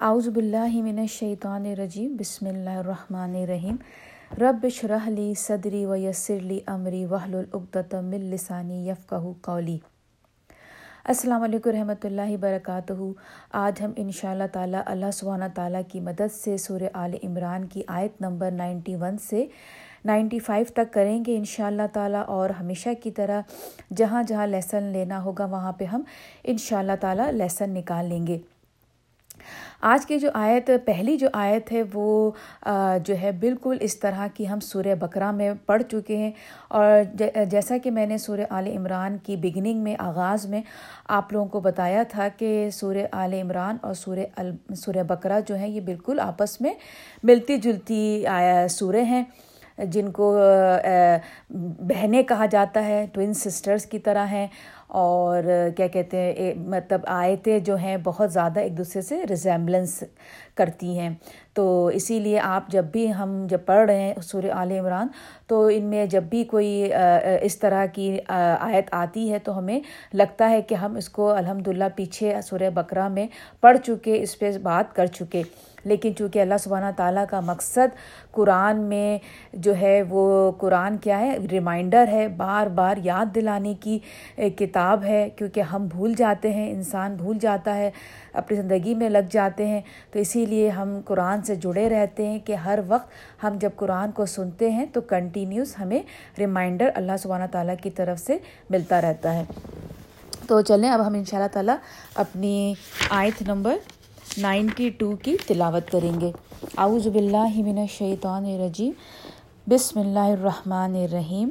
اعوذ 0.00 0.26
باللہ 0.28 0.74
من 0.82 0.98
الشیطان 0.98 1.66
الرجیم، 1.66 2.16
بسم 2.16 2.46
اللہ 2.46 2.70
الرحمن 2.78 3.34
الرحیم۔ 3.34 3.76
رب 4.40 4.66
شرح 4.74 5.08
لی 5.10 5.32
صدری 5.38 5.84
و 5.86 5.96
یسر 5.96 6.40
لی 6.40 6.58
امری 6.66 7.04
وحل 7.10 7.34
العقدۃ 7.34 7.94
من 8.04 8.24
لسانی 8.30 8.88
یفقہ 8.88 9.20
قولی۔ 9.42 9.76
السلام 11.04 11.42
علیکم 11.42 11.70
رحمۃ 11.70 12.04
اللہ 12.04 12.32
وبرکاتہ۔ 12.32 12.92
آج 13.60 13.82
ہم 13.84 13.92
ان 13.96 14.10
شاء 14.18 14.30
اللہ 14.30 14.50
تعالیٰ 14.52 14.82
اللہ 14.86 15.10
سبحانہ 15.14 15.44
تعالیٰ 15.54 15.80
کی 15.92 16.00
مدد 16.00 16.32
سے 16.32 16.56
سورہ 16.66 16.88
آل 17.02 17.14
عمران 17.22 17.66
کی 17.66 17.82
آیت 17.86 18.20
نمبر 18.20 18.50
نائنٹی 18.50 18.96
ون 19.00 19.18
سے 19.28 19.44
نائنٹی 20.04 20.38
فائیو 20.38 20.66
تک 20.74 20.92
کریں 20.94 21.24
گے 21.26 21.36
ان 21.36 21.44
شاء 21.54 21.66
اللہ 21.66 21.86
تعالیٰ، 21.92 22.24
اور 22.26 22.50
ہمیشہ 22.60 22.88
کی 23.02 23.10
طرح 23.10 23.40
جہاں 23.96 24.22
جہاں 24.22 24.46
لیسن 24.46 24.92
لینا 24.92 25.22
ہوگا، 25.22 25.44
وہاں 25.46 25.72
پہ 25.78 25.84
ہم 25.84 26.02
ان 26.44 26.56
شاء 26.66 26.78
اللہ 26.78 27.00
تعالیٰ 27.00 27.30
لیسن 27.32 27.74
نکال 27.74 28.08
لیں 28.08 28.26
گے۔ 28.26 28.38
آج 29.88 30.06
کی 30.06 30.18
جو 30.18 30.28
آیت، 30.34 30.70
پہلی 30.84 31.16
جو 31.16 31.28
آیت 31.32 31.72
ہے، 31.72 31.82
وہ 31.94 32.30
جو 33.04 33.14
ہے 33.22 33.30
بالکل 33.32 33.76
اس 33.80 33.98
طرح 34.00 34.26
کی 34.34 34.48
ہم 34.48 34.60
سورہ 34.60 34.94
بکرا 35.00 35.30
میں 35.30 35.52
پڑھ 35.66 35.82
چکے 35.90 36.16
ہیں۔ 36.16 36.30
اور 36.68 37.22
جیسا 37.50 37.76
کہ 37.78 37.90
میں 37.90 38.06
نے 38.06 38.18
سورہ 38.18 38.40
آل 38.50 38.66
عمران 38.76 39.16
کی 39.22 39.36
بگننگ 39.36 39.82
میں، 39.82 39.94
آغاز 39.98 40.46
میں 40.46 40.62
آپ 41.08 41.32
لوگوں 41.32 41.46
کو 41.46 41.60
بتایا 41.60 42.02
تھا 42.02 42.28
کہ 42.36 42.68
سورہ 42.70 43.06
آل 43.12 43.34
عمران 43.34 43.76
اور 43.80 43.94
سورہ 43.94 44.74
سورہ 44.76 45.02
بکرا 45.08 45.40
جو 45.46 45.54
ہیں، 45.54 45.68
یہ 45.68 45.80
بالکل 45.80 46.20
آپس 46.20 46.60
میں 46.60 46.74
ملتی 47.22 47.56
جلتی 47.56 48.24
سورے 48.70 49.02
ہیں۔ 49.04 49.24
جن 49.78 50.10
کو 50.12 50.36
بہنیں 51.50 52.22
کہا 52.22 52.46
جاتا 52.50 52.84
ہے 52.84 53.06
ٹوئن 53.12 53.32
سسٹرز 53.34 53.86
کی 53.86 53.98
طرح 53.98 54.26
ہیں۔ 54.26 54.46
اور 54.88 55.44
کیا 55.76 55.86
کہتے 55.86 56.16
ہیں 56.18 56.52
مطلب 56.58 57.00
آیتیں 57.06 57.58
جو 57.58 57.76
ہیں 57.76 57.96
بہت 58.04 58.32
زیادہ 58.32 58.60
ایک 58.60 58.76
دوسرے 58.78 59.02
سے 59.02 59.22
ریزیمبلنس 59.30 60.02
کرتی 60.54 60.98
ہیں۔ 60.98 61.10
تو 61.54 61.86
اسی 61.86 62.18
لیے 62.20 62.38
آپ 62.40 62.68
جب 62.68 62.84
بھی 62.84 63.12
ہم 63.14 63.46
جب 63.48 63.58
پڑھ 63.66 63.84
رہے 63.90 64.00
ہیں 64.00 64.14
سورہ 64.22 64.50
عال 64.52 64.72
عمران، 64.72 65.08
تو 65.46 65.66
ان 65.66 65.84
میں 65.84 66.06
جب 66.06 66.22
بھی 66.22 66.44
کوئی 66.44 66.90
اس 67.42 67.58
طرح 67.58 67.86
کی 67.86 68.18
آیت 68.28 68.88
آتی 68.92 69.32
ہے 69.32 69.38
تو 69.38 69.58
ہمیں 69.58 69.80
لگتا 70.14 70.50
ہے 70.50 70.62
کہ 70.62 70.74
ہم 70.74 70.96
اس 70.96 71.08
کو 71.08 71.30
الحمد 71.30 71.68
للہ 71.68 71.84
پیچھے 71.96 72.34
سورہ 72.44 72.70
بکرا 72.74 73.08
میں 73.08 73.26
پڑھ 73.60 73.78
چکے، 73.84 74.22
اس 74.22 74.38
پہ 74.38 74.50
بات 74.62 74.94
کر 74.96 75.06
چکے۔ 75.06 75.42
لیکن 75.86 76.16
چونکہ 76.16 76.38
اللہ 76.38 76.54
سبحانہ 76.60 76.90
تعالیٰ 76.96 77.24
کا 77.30 77.40
مقصد 77.40 77.94
قرآن 78.30 78.80
میں 78.80 79.18
جو 79.52 79.76
ہے 79.76 80.02
وہ 80.08 80.52
قرآن 80.52 80.96
کیا 80.96 81.20
ہے؟ 81.20 81.38
ریمائنڈر 81.50 82.04
ہے، 82.08 82.28
بار 82.28 82.66
بار 82.66 82.96
یاد 83.02 83.34
دلانے 83.34 83.74
کی 83.80 83.98
کتاب 84.36 85.04
ہے، 85.04 85.30
کیونکہ 85.36 85.60
ہم 85.60 85.86
بھول 85.86 86.14
جاتے 86.16 86.52
ہیں، 86.52 86.70
انسان 86.70 87.14
بھول 87.14 87.38
جاتا 87.40 87.76
ہے، 87.76 87.90
اپنی 88.32 88.56
زندگی 88.56 88.94
میں 88.94 89.08
لگ 89.08 89.28
جاتے 89.30 89.66
ہیں۔ 89.66 89.80
تو 90.10 90.18
اسی 90.18 90.46
لیے 90.46 90.68
ہم 90.68 91.00
قرآن 91.04 91.42
سے 91.42 91.54
جڑے 91.54 91.88
رہتے 91.88 92.26
ہیں 92.26 92.38
کہ 92.38 92.52
ہر 92.52 92.78
وقت 92.86 93.08
ہم 93.44 93.56
جب 93.60 93.70
قرآن 93.76 94.10
کو 94.10 94.26
سنتے 94.26 94.70
ہیں 94.70 94.86
تو 94.92 95.00
کنٹینیوس 95.00 95.78
ہمیں 95.78 96.02
ریمائنڈر 96.38 96.90
اللہ 96.94 97.16
سبحانہ 97.22 97.44
تعالیٰ 97.52 97.74
کی 97.82 97.90
طرف 97.90 98.18
سے 98.18 98.38
ملتا 98.70 99.00
رہتا 99.00 99.34
ہے۔ 99.34 99.44
تو 100.48 100.60
چلیں، 100.60 100.90
اب 100.90 101.06
ہم 101.06 101.14
ان 101.14 101.24
شاء 101.24 101.38
اللہ 101.38 101.48
تعالیٰ 101.52 101.76
اپنی 102.14 102.74
آیت 103.10 103.42
نمبر 103.42 103.76
نائنٹی 104.38 104.90
ٹو 104.90 105.12
کی 105.22 105.36
تلاوت 105.46 105.92
کریں 105.92 106.20
گے۔ 106.20 106.32
اعوذ 106.78 107.08
باللہ 107.08 107.56
من 107.56 107.78
الشیطان 107.78 108.44
الرجیم۔ 108.44 108.92
بسم 109.66 110.00
اللہ 110.00 110.18
الرحمن 110.18 110.94
الرحیم۔ 110.94 111.48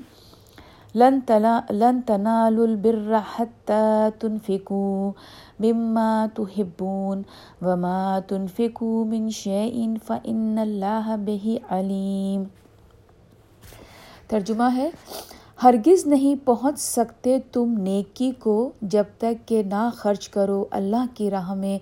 لن 0.95 1.19
تلا، 1.21 1.59
لن 1.69 2.01
تنالوا 2.01 2.63
البر 2.63 3.17
حتى 3.37 4.09
تنفقوا 4.19 5.11
مما 5.59 6.25
تحبون 6.33 7.21
وما 7.61 8.19
تنفقوا 8.27 9.05
من 9.05 9.29
شيء 9.29 9.87
فإن 10.07 10.57
الله 10.57 11.15
به 11.25 11.55
عليم 11.69 12.43
ترجمہ 14.27 14.75
ہے، 14.75 14.89
ہرگز 15.63 16.07
نہیں 16.07 16.45
پہنچ 16.45 16.79
سکتے 16.79 17.39
تم 17.51 17.75
نیکی 17.77 18.31
کو 18.39 18.71
جب 18.81 19.03
تک 19.17 19.47
کہ 19.47 19.63
نہ 19.63 19.89
خرچ 19.93 20.29
کرو 20.29 20.65
اللہ 20.71 21.05
کی 21.13 21.29
راہ 21.29 21.53
میں۔ 21.53 21.79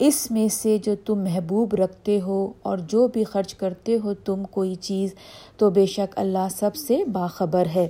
اس 0.00 0.30
میں 0.30 0.48
سے 0.48 0.78
جو 0.78 0.94
تم 1.04 1.22
محبوب 1.22 1.74
رکھتے 1.74 2.20
ہو 2.20 2.52
اور 2.62 2.78
جو 2.78 3.08
بھی 3.08 3.24
خرچ 3.24 3.54
کرتے 3.54 3.96
ہو 4.04 4.14
تم 4.14 4.42
کوئی 4.50 4.74
چیز، 4.74 5.14
تو 5.56 5.70
بے 5.70 5.86
شک 5.86 6.18
اللہ 6.18 6.48
سب 6.50 6.74
سے 6.74 7.04
باخبر 7.04 7.66
ہے۔ 7.74 7.88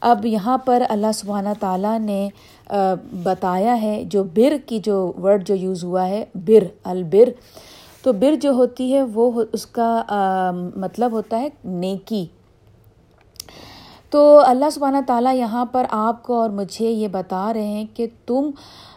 اب 0.00 0.26
یہاں 0.26 0.58
پر 0.58 0.82
اللہ 0.88 1.12
سبحانہ 1.14 1.48
تعالیٰ 1.60 1.98
نے 1.98 2.28
بتایا 3.22 3.82
ہے 3.82 4.04
جو 4.06 4.24
بر 4.24 4.56
کی 4.66 4.78
جو 4.78 5.12
ورڈ 5.22 5.46
جو 5.46 5.54
یوز 5.54 5.84
ہوا 5.84 6.08
ہے، 6.08 6.24
بر، 6.34 6.64
البر۔ 6.84 7.28
تو 8.02 8.12
بر 8.12 8.34
جو 8.34 8.50
ہوتی 8.50 8.94
ہے، 8.94 9.02
وہ 9.02 9.42
اس 9.52 9.66
کا 9.66 10.02
مطلب 10.76 11.12
ہوتا 11.12 11.40
ہے 11.40 11.48
نیکی۔ 11.64 12.26
تو 14.10 14.40
اللہ 14.46 14.70
سبحانہ 14.72 14.96
تعالیٰ 15.06 15.34
یہاں 15.34 15.64
پر 15.64 15.86
آپ 15.90 16.22
کو 16.22 16.34
اور 16.34 16.50
مجھے 16.50 16.90
یہ 16.90 17.08
بتا 17.08 17.52
رہے 17.52 17.66
ہیں 17.66 17.84
کہ 17.94 18.06
تم 18.26 18.50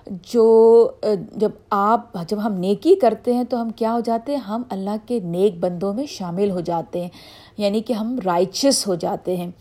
جو 0.08 0.90
جب 1.32 1.52
آپ، 1.70 2.18
جب 2.28 2.38
ہم 2.44 2.54
نیکی 2.54 2.96
کرتے 2.96 3.34
ہیں 3.34 3.44
تو 3.44 3.62
ہم 3.62 3.70
کیا 3.70 3.94
ہو 3.94 4.00
جاتے 4.00 4.32
ہیں؟ 4.32 4.40
ہم 4.40 4.62
اللہ 4.70 4.96
کے 5.06 5.20
نیک 5.24 5.60
بندوں 5.60 5.94
میں 5.94 6.06
شامل 6.06 6.52
ہو 6.52 6.60
جاتے 6.60 7.02
ہیں 7.02 7.10
یعنی 7.58 7.82
کہ 7.82 7.94
ہم 7.94 8.20
رائچس 8.26 8.88
ہو 8.88 8.96
جاتے 8.96 9.38
ہیں۔ 9.38 9.52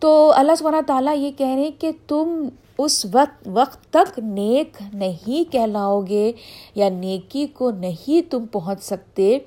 تو 0.00 0.32
اللہ 0.36 0.52
سبحانہ 0.58 0.80
تعالیٰ 0.86 1.16
یہ 1.16 1.30
کہہ 1.36 1.46
رہے 1.46 1.62
ہیں 1.62 1.80
کہ 1.80 1.90
تم 2.06 2.48
اس 2.78 3.06
وقت 3.12 3.48
وقت 3.52 3.92
تک 3.92 4.18
نیک 4.18 4.82
نہیں 4.94 5.52
کہلاؤ 5.52 6.00
گے 6.00 6.32
یا 6.74 6.88
نیکی 6.88 7.46
کو 7.46 7.70
نہیں 7.70 8.30
تم 8.30 8.46
پہنچ 8.46 8.82
سکتے، 8.82 9.38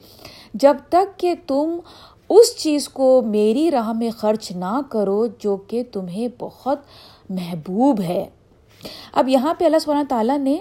جب 0.53 0.75
تک 0.90 1.19
کہ 1.19 1.34
تم 1.47 1.79
اس 2.29 2.57
چیز 2.57 2.90
کو 2.90 3.22
میری 3.25 3.72
راہ 3.72 3.94
میں 3.94 4.09
خرچ 4.09 4.51
نہ 4.51 4.79
کرو 4.90 5.25
جو 5.40 5.57
کہ 5.68 5.84
تمہیں 5.91 6.28
بہت 6.40 6.79
محبوب 7.29 8.01
ہے۔ 8.01 8.25
اب 9.13 9.29
یہاں 9.29 9.53
پہ 9.53 9.66
اللہ 9.66 9.78
سبحانہ 9.81 10.07
تعالیٰ 10.09 10.38
نے 10.38 10.57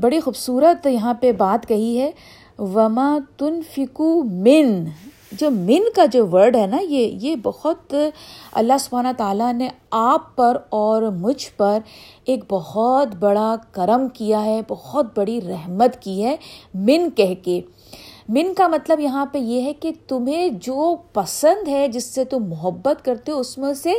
بڑی 0.00 0.20
خوبصورت 0.20 0.86
یہاں 0.86 1.14
پہ 1.14 1.32
بات 1.32 1.68
کہی 1.68 2.00
ہے، 2.00 2.10
وما 2.58 3.18
تن 3.36 3.60
فکو 3.74 4.22
من۔ 4.24 4.84
جو 5.32 5.50
من 5.50 5.82
کا 5.96 6.04
جو 6.06 6.26
ورڈ 6.26 6.56
ہے 6.56 6.66
نا، 6.66 6.76
یہ 6.80 7.06
یہ 7.20 7.36
بہت 7.36 7.94
اللہ 8.52 8.78
سبحانہ 8.80 9.08
تعالیٰ 9.16 9.52
نے 9.52 9.68
آپ 9.90 10.36
پر 10.36 10.56
اور 10.68 11.02
مجھ 11.02 11.50
پر 11.56 11.78
ایک 12.24 12.44
بہت 12.48 13.14
بڑا 13.14 13.54
کرم 13.72 14.08
کیا 14.08 14.44
ہے، 14.44 14.60
بہت 14.68 15.06
بڑی 15.14 15.40
رحمت 15.40 16.02
کی 16.02 16.24
ہے 16.24 16.36
من 16.74 17.10
کہہ 17.10 17.34
کے۔ 17.42 17.60
من 18.28 18.54
کا 18.54 18.68
مطلب 18.68 19.00
یہاں 19.00 19.26
پہ 19.26 19.38
یہ 19.38 19.62
ہے 19.62 19.72
کہ 19.72 19.90
تمہیں 20.08 20.48
جو 20.48 20.96
پسند 21.12 21.68
ہے، 21.68 21.88
جس 21.88 22.04
سے 22.04 22.24
تم 22.24 22.48
محبت 22.48 23.04
کرتے 23.04 23.32
ہو، 23.32 23.38
اس 23.38 23.58
میں 23.58 23.74
سے 23.74 23.92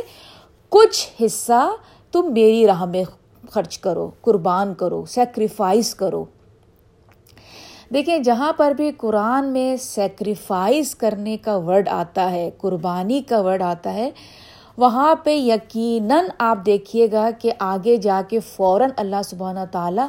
کچھ 0.68 1.22
حصہ 1.22 1.70
تم 2.16 2.32
میری 2.32 2.66
راہ 2.66 2.84
میں 2.84 3.04
خرچ 3.50 3.78
کرو، 3.78 4.10
قربان 4.20 4.74
کرو 4.74 5.04
سیکریفائز 5.04 5.94
کرو۔ 5.94 6.24
دیکھیں، 7.94 8.18
جہاں 8.18 8.52
پر 8.56 8.70
بھی 8.70 8.90
قرآن 8.90 9.46
میں 9.46 9.76
سیکریفائز 9.76 10.94
کرنے 10.94 11.36
کا 11.36 11.56
ورڈ 11.56 11.88
آتا 11.88 12.30
ہے، 12.30 12.50
قربانی 12.58 13.22
کا 13.22 13.40
ورڈ 13.40 13.62
آتا 13.62 13.94
ہے، 13.94 14.10
وہاں 14.76 15.14
پہ 15.14 15.30
یقیناً 15.30 16.24
آپ 16.38 16.58
دیکھیے 16.66 17.08
گا 17.12 17.30
کہ 17.38 17.52
آگے 17.58 17.96
جا 17.96 18.22
کے 18.28 18.40
فوراً 18.40 18.90
اللہ 18.96 19.22
سبحانہ 19.24 19.60
تعالیٰ 19.72 20.06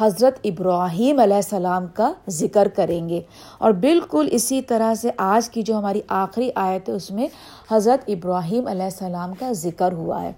حضرت 0.00 0.38
ابراہیم 0.44 1.18
علیہ 1.18 1.36
السلام 1.36 1.86
کا 1.94 2.12
ذکر 2.28 2.68
کریں 2.68 3.08
گے۔ 3.08 3.20
اور 3.58 3.72
بالکل 3.72 4.28
اسی 4.30 4.62
طرح 4.62 4.94
سے 4.94 5.10
آج 5.16 5.50
کی 5.50 5.62
جو 5.62 5.78
ہماری 5.78 6.00
آخری 6.08 6.50
آیت 6.54 6.88
ہے، 6.88 6.94
اس 6.94 7.10
میں 7.10 7.28
حضرت 7.70 8.04
ابراہیم 8.06 8.66
علیہ 8.66 8.82
السلام 8.82 9.34
کا 9.38 9.52
ذکر 9.52 9.92
ہوا 9.92 10.22
ہے۔ 10.22 10.32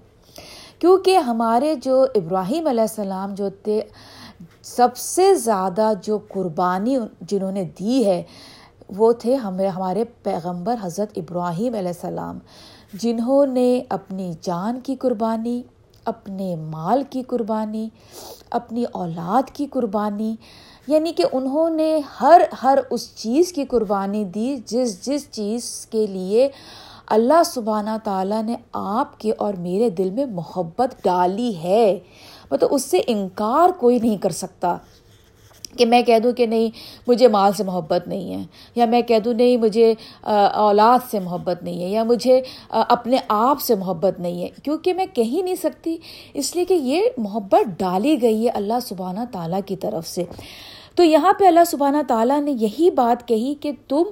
کیونکہ 0.81 1.17
ہمارے 1.17 1.73
جو 1.75 2.01
ابراہیم 2.15 2.67
علیہ 2.67 2.81
السلام 2.81 3.33
جو 3.33 3.49
تھے، 3.63 3.81
سب 4.63 4.95
سے 4.97 5.33
زیادہ 5.35 5.91
جو 6.03 6.17
قربانی 6.29 6.97
جنہوں 7.21 7.51
نے 7.51 7.63
دی 7.79 8.05
ہے، 8.05 8.23
وہ 8.97 9.11
تھے 9.13 9.35
ہمیں 9.35 9.67
ہمارے 9.67 10.03
پیغمبر 10.23 10.75
حضرت 10.81 11.11
ابراہیم 11.15 11.73
علیہ 11.73 11.87
السلام، 11.87 12.39
جنہوں 12.93 13.45
نے 13.45 13.81
اپنی 13.89 14.31
جان 14.41 14.79
کی 14.79 14.95
قربانی، 14.95 15.61
اپنے 16.05 16.55
مال 16.55 17.03
کی 17.09 17.23
قربانی، 17.23 17.87
اپنی 18.49 18.85
اولاد 18.91 19.49
کی 19.53 19.65
قربانی 19.65 20.35
یعنی 20.87 21.11
کہ 21.13 21.23
انہوں 21.31 21.69
نے 21.69 21.99
ہر 22.21 22.41
ہر 22.63 22.79
اس 22.89 23.15
چیز 23.15 23.51
کی 23.53 23.65
قربانی 23.65 24.23
دی 24.25 24.55
جس 24.65 25.05
جس 25.05 25.31
چیز 25.31 25.85
کے 25.85 26.07
لیے 26.07 26.49
اللہ 27.11 27.43
سبحانہ 27.45 27.95
تعالیٰ 28.03 28.41
نے 28.43 28.55
آپ 28.73 29.19
کے 29.19 29.31
اور 29.37 29.53
میرے 29.59 29.89
دل 29.89 30.09
میں 30.09 30.25
محبت 30.25 30.95
ڈالی 31.03 31.51
ہے۔ 31.63 31.99
مطلب 32.51 32.69
اس 32.71 32.85
سے 32.85 33.01
انکار 33.07 33.69
کوئی 33.79 33.99
نہیں 33.99 34.17
کر 34.17 34.29
سکتا 34.29 34.75
کہ 35.77 35.85
میں 35.85 36.01
کہہ 36.01 36.19
دوں 36.19 36.31
کہ 36.31 36.45
نہیں، 36.45 36.69
مجھے 37.07 37.27
مال 37.27 37.51
سے 37.57 37.63
محبت 37.63 38.07
نہیں 38.07 38.33
ہے، 38.33 38.43
یا 38.75 38.85
میں 38.85 39.01
کہہ 39.01 39.19
دوں 39.19 39.33
نہیں، 39.33 39.57
مجھے 39.57 39.93
اولاد 40.53 41.09
سے 41.11 41.19
محبت 41.19 41.63
نہیں 41.63 41.83
ہے، 41.83 41.89
یا 41.89 42.03
مجھے 42.03 42.41
اپنے 42.69 43.17
آپ 43.27 43.61
سے 43.61 43.75
محبت 43.75 44.19
نہیں 44.19 44.41
ہے۔ 44.43 44.47
کیونکہ 44.63 44.93
میں 44.93 45.05
کہہ 45.13 45.41
نہیں 45.43 45.55
سکتی، 45.55 45.97
اس 46.33 46.55
لیے 46.55 46.65
کہ 46.65 46.73
یہ 46.73 47.09
محبت 47.17 47.79
ڈالی 47.79 48.21
گئی 48.21 48.43
ہے 48.45 48.49
اللہ 48.49 48.79
سبحانہ 48.81 49.19
تعالیٰ 49.31 49.59
کی 49.65 49.75
طرف 49.75 50.07
سے۔ 50.07 50.23
تو 50.95 51.03
یہاں 51.03 51.33
پہ 51.33 51.45
اللہ 51.47 51.63
سبحانہ 51.67 51.97
تعالیٰ 52.07 52.41
نے 52.41 52.51
یہی 52.51 52.89
بات 52.91 53.27
کہی 53.27 53.53
کہ 53.55 53.71
تم 53.87 54.03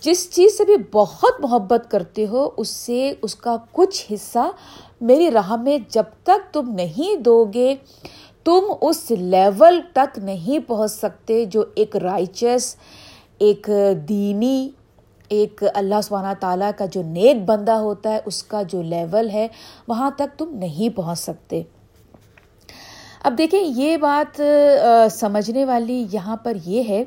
جس 0.00 0.30
چیز 0.30 0.56
سے 0.56 0.64
بھی 0.64 0.74
بہت 0.92 1.40
محبت 1.40 1.90
کرتے 1.90 2.26
ہو، 2.26 2.50
اس 2.56 2.68
سے 2.68 3.12
اس 3.22 3.34
کا 3.34 3.56
کچھ 3.72 4.12
حصہ 4.12 4.50
میری 5.00 5.30
راہ 5.30 5.56
میں 5.56 5.78
جب 5.88 6.04
تک 6.22 6.54
تم 6.54 6.70
نہیں 6.74 7.16
دو 7.16 7.44
گے 7.44 7.74
تم 8.44 8.72
اس 8.80 9.10
لیول 9.10 9.80
تک 9.92 10.18
نہیں 10.18 10.68
پہنچ 10.68 10.90
سکتے 10.90 11.44
جو 11.44 11.64
ایک 11.74 11.96
رائچس، 11.96 12.76
ایک 13.38 13.70
دینی، 14.08 14.70
ایک 15.28 15.64
اللہ 15.74 16.00
سبحانہ 16.02 16.34
تعالیٰ 16.40 16.70
کا 16.78 16.86
جو 16.86 17.02
نیک 17.02 17.44
بندہ 17.44 17.72
ہوتا 17.72 18.12
ہے، 18.12 18.20
اس 18.24 18.42
کا 18.42 18.62
جو 18.62 18.82
لیول 18.82 19.30
ہے، 19.30 19.48
وہاں 19.88 20.10
تک 20.16 20.38
تم 20.38 20.54
نہیں 20.54 20.96
پہنچ 20.96 21.18
سکتے۔ 21.18 21.62
اب 23.24 23.36
دیکھیں، 23.38 23.60
یہ 23.76 23.96
بات 23.96 24.40
سمجھنے 25.10 25.64
والی 25.64 26.04
یہاں 26.12 26.36
پر 26.44 26.56
یہ 26.64 26.88
ہے 26.88 27.02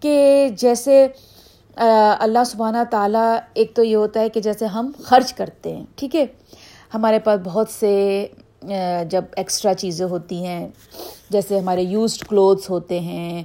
کہ 0.00 0.48
جیسے 0.58 1.06
اللہ 1.76 2.44
سبحانہ 2.46 2.82
تعالیٰ، 2.90 3.36
ایک 3.54 3.74
تو 3.76 3.82
یہ 3.84 3.96
ہوتا 3.96 4.20
ہے 4.20 4.28
کہ 4.28 4.40
جیسے 4.40 4.66
ہم 4.66 4.90
خرچ 5.04 5.32
کرتے 5.34 5.76
ہیں، 5.76 5.84
ٹھیک 5.96 6.16
ہے؟ 6.16 6.24
ہمارے 6.94 7.18
پاس 7.18 7.40
بہت 7.44 7.70
سے 7.70 8.26
جب 9.10 9.24
ایکسٹرا 9.36 9.74
چیزیں 9.74 10.06
ہوتی 10.06 10.44
ہیں، 10.46 10.66
جیسے 11.30 11.58
ہمارے 11.58 11.82
یوزڈ 11.82 12.24
کلوتھس 12.28 12.70
ہوتے 12.70 13.00
ہیں، 13.00 13.42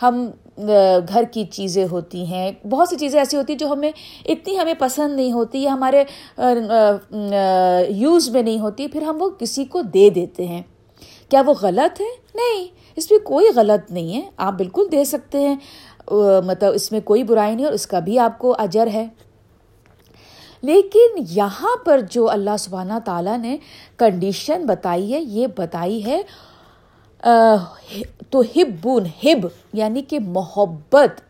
ہم 0.00 0.26
گھر 0.58 1.24
کی 1.32 1.44
چیزیں 1.52 1.86
ہوتی 1.90 2.24
ہیں، 2.26 2.50
بہت 2.70 2.88
سی 2.88 2.96
چیزیں 2.96 3.18
ایسی 3.18 3.36
ہوتی 3.36 3.52
ہیں 3.52 3.58
جو 3.58 3.72
ہمیں 3.72 3.90
اتنی 4.24 4.58
ہمیں 4.58 4.74
پسند 4.78 5.16
نہیں 5.16 5.32
ہوتی، 5.32 5.62
یا 5.62 5.72
ہمارے 5.72 6.04
یوز 7.94 8.28
میں 8.30 8.42
نہیں 8.42 8.60
ہوتی، 8.60 8.88
پھر 8.88 9.02
ہم 9.02 9.22
وہ 9.22 9.30
کسی 9.38 9.64
کو 9.64 9.82
دے 9.94 10.08
دیتے 10.10 10.46
ہیں۔ 10.46 10.62
کیا 11.28 11.42
وہ 11.46 11.54
غلط 11.62 12.00
ہے؟ 12.00 12.06
نہیں، 12.34 12.68
اس 12.96 13.10
میں 13.10 13.18
کوئی 13.18 13.46
غلط 13.56 13.90
نہیں 13.90 14.16
ہے۔ 14.16 14.30
آپ 14.36 14.52
بالکل 14.52 14.86
دے 14.92 15.04
سکتے 15.04 15.48
ہیں۔ 15.48 15.56
مطلب 16.46 16.72
اس 16.74 16.92
میں 16.92 17.00
کوئی 17.00 17.22
برائی 17.22 17.54
نہیں 17.54 17.64
اور 17.64 17.74
اس 17.74 17.86
کا 17.86 17.98
بھی 17.98 18.18
آپ 18.18 18.38
کو 18.38 18.54
اجر 18.58 18.86
ہے۔ 18.86 19.08
لیکن 20.62 21.24
یہاں 21.28 21.84
پر 21.84 22.00
جو 22.10 22.30
اللہ 22.30 22.56
سبحانہ 22.58 22.92
تعالیٰ 23.04 23.38
نے 23.38 23.56
کنڈیشن 23.96 24.66
بتائی 24.66 25.12
ہے، 25.14 25.20
یہ 25.20 25.46
بتائی 25.56 26.06
ہے 26.06 26.22
تو 28.30 28.40
ہبون 28.40 29.06
ہب 29.24 29.46
یعنی 29.72 30.02
کہ 30.02 30.18
محبت۔ 30.20 31.20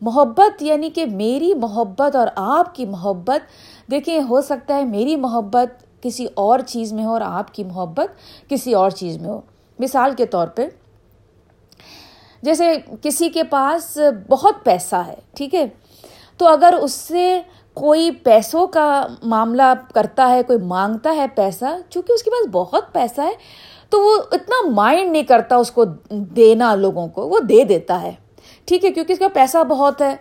محبت 0.00 0.62
یعنی 0.62 0.90
کہ 0.90 1.06
میری 1.06 1.54
محبت 1.54 2.16
اور 2.16 2.28
آپ 2.36 2.74
کی 2.74 2.86
محبت۔ 2.86 3.40
دیکھیں، 3.90 4.20
ہو 4.28 4.40
سکتا 4.40 4.76
ہے 4.76 4.84
میری 4.84 5.16
محبت 5.16 5.89
کسی 6.00 6.26
اور 6.34 6.58
چیز 6.58 6.92
میں 6.92 7.04
ہو 7.04 7.12
اور 7.12 7.20
آپ 7.20 7.54
کی 7.54 7.64
محبت 7.64 8.06
کسی 8.50 8.74
اور 8.74 8.90
چیز 8.90 9.18
میں 9.18 9.28
ہو۔ 9.28 9.40
مثال 9.78 10.12
کے 10.16 10.26
طور 10.26 10.46
پہ، 10.46 10.68
جیسے 12.42 12.74
کسی 13.02 13.28
کے 13.28 13.44
پاس 13.44 13.98
بہت 14.28 14.54
پیسہ 14.64 14.96
ہے، 14.96 15.14
ٹھیک 15.34 15.54
ہے؟ 15.54 15.64
تو 16.36 16.46
اگر 16.46 16.74
اس 16.82 16.92
سے 16.92 17.40
کوئی 17.74 18.10
پیسوں 18.10 18.66
کا 18.66 19.06
معاملہ 19.22 19.72
کرتا 19.94 20.28
ہے، 20.28 20.42
کوئی 20.42 20.58
مانگتا 20.58 21.16
ہے 21.16 21.26
پیسہ، 21.34 21.64
چونکہ 21.90 22.12
اس 22.12 22.22
کے 22.22 22.30
پاس 22.30 22.48
بہت 22.52 22.92
پیسہ 22.92 23.20
ہے، 23.20 23.32
تو 23.90 24.00
وہ 24.00 24.18
اتنا 24.30 24.70
مائنڈ 24.70 25.12
نہیں 25.12 25.22
کرتا 25.22 25.56
اس 25.56 25.70
کو 25.70 25.84
دینا 26.10 26.74
لوگوں 26.74 27.08
کو، 27.08 27.28
وہ 27.28 27.40
دے 27.40 27.64
دیتا 27.64 28.02
ہے۔ 28.02 28.12
ٹھیک 28.64 28.84
ہے؟ 28.84 28.90
کیونکہ 28.90 29.12
اس 29.12 29.18
کا 29.18 29.28
پیسہ 29.28 29.64
بہت 29.64 30.00
ہے۔ 30.00 30.16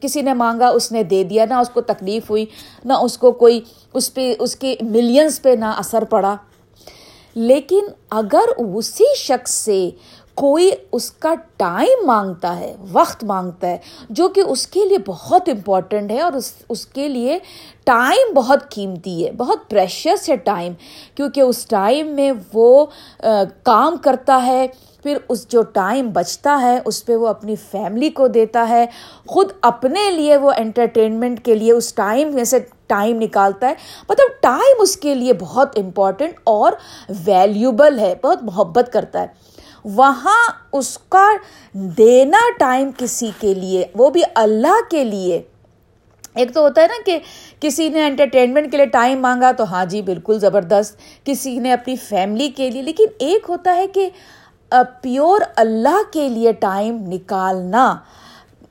کسی 0.00 0.22
نے 0.22 0.34
مانگا، 0.34 0.68
اس 0.68 0.92
نے 0.92 1.02
دے 1.02 1.24
دیا، 1.24 1.44
نہ 1.48 1.54
اس 1.54 1.70
کو 1.70 1.80
تکلیف 1.80 2.30
ہوئی، 2.30 2.44
نہ 2.84 2.92
اس 2.92 3.18
کو 3.18 3.32
کوئی 3.32 3.60
اس 3.94 4.14
پہ، 4.14 4.34
اس 4.38 4.56
کے 4.56 4.76
ملینس 4.80 5.42
پہ 5.42 5.54
نہ 5.58 5.72
اثر 5.76 6.04
پڑا۔ 6.04 6.36
لیکن 7.34 7.86
اگر 8.10 8.48
اسی 8.58 9.14
شخص 9.16 9.50
سے 9.50 9.90
کوئی 10.34 10.70
اس 10.92 11.10
کا 11.10 11.34
ٹائم 11.56 12.06
مانگتا 12.06 12.56
ہے، 12.58 12.74
وقت 12.92 13.24
مانگتا 13.24 13.68
ہے، 13.68 13.76
جو 14.10 14.28
کہ 14.28 14.40
اس 14.40 14.66
کے 14.66 14.84
لیے 14.84 14.98
بہت 15.06 15.48
امپورٹنٹ 15.48 16.10
ہے 16.10 16.20
اور 16.20 16.32
اس 16.32 16.52
اس 16.68 16.86
کے 16.86 17.08
لیے 17.08 17.38
ٹائم 17.84 18.32
بہت 18.34 18.70
قیمتی 18.70 19.24
ہے، 19.26 19.30
بہت 19.32 19.68
پریشیس 19.70 20.28
ہے 20.28 20.36
ٹائم 20.36 20.72
کیونکہ 21.14 21.40
اس 21.40 21.64
ٹائم 21.66 22.06
میں 22.06 22.32
وہ 22.52 22.86
کام 23.62 23.96
کرتا 23.96 24.46
ہے 24.46 24.66
پھر 25.02 25.18
اس 25.28 25.48
جو 25.48 25.62
ٹائم 25.62 26.10
بچتا 26.12 26.58
ہے، 26.62 26.80
اس 26.84 27.06
پہ 27.06 27.16
وہ 27.16 27.28
اپنی 27.28 27.56
فیملی 27.70 28.10
کو 28.10 28.28
دیتا 28.28 28.68
ہے۔ 28.68 28.86
خود 29.26 29.52
اپنے 29.60 30.10
لیے 30.10 30.36
وہ 30.36 30.52
انٹرٹینمنٹ 30.56 31.44
کے 31.44 31.54
لیے 31.54 31.72
اس 31.72 31.94
ٹائم 31.94 32.34
میں 32.34 32.44
سے 32.44 32.58
ٹائم 32.86 33.20
نکالتا 33.20 33.68
ہے۔ 33.68 33.74
مطلب 34.08 34.42
ٹائم 34.42 34.76
اس 34.80 34.96
کے 34.96 35.14
لیے 35.14 35.32
بہت 35.32 35.78
امپورٹنٹ 35.78 36.34
اور 36.44 36.72
ویلیوبل 37.24 37.98
ہے، 37.98 38.14
بہت 38.22 38.42
محبت 38.42 38.92
کرتا 38.92 39.22
ہے۔ 39.22 39.26
وہاں 39.84 40.52
اس 40.72 40.98
کا 41.08 41.26
دینا 41.72 42.38
ٹائم 42.58 42.90
کسی 42.96 43.30
کے 43.40 43.54
لیے، 43.54 43.84
وہ 43.94 44.10
بھی 44.10 44.22
اللہ 44.34 44.90
کے 44.90 45.04
لیے۔ 45.04 45.42
ایک 46.34 46.54
تو 46.54 46.60
ہوتا 46.60 46.82
ہے 46.82 46.86
نا 46.86 47.02
کہ 47.06 47.18
کسی 47.60 47.88
نے 47.88 48.06
انٹرٹینمنٹ 48.06 48.70
کے 48.70 48.76
لیے 48.76 48.86
ٹائم 48.86 49.20
مانگا 49.20 49.52
تو 49.52 49.64
ہاں 49.64 49.84
جی 49.84 50.02
بالکل 50.02 50.38
زبردست۔ 50.38 50.96
کسی 51.24 51.58
نے 51.58 51.72
اپنی 51.72 51.96
فیملی 51.96 52.50
کے 52.50 52.70
لیے، 52.70 52.82
لیکن 52.82 53.04
ایک 53.18 53.46
ہوتا 53.48 53.76
ہے 53.76 53.86
کہ 53.86 54.10
پیور 54.72 55.40
اللہ 55.56 56.02
کے 56.12 56.28
لیے 56.28 56.52
ٹائم 56.60 56.96
نکالنا، 57.06 57.94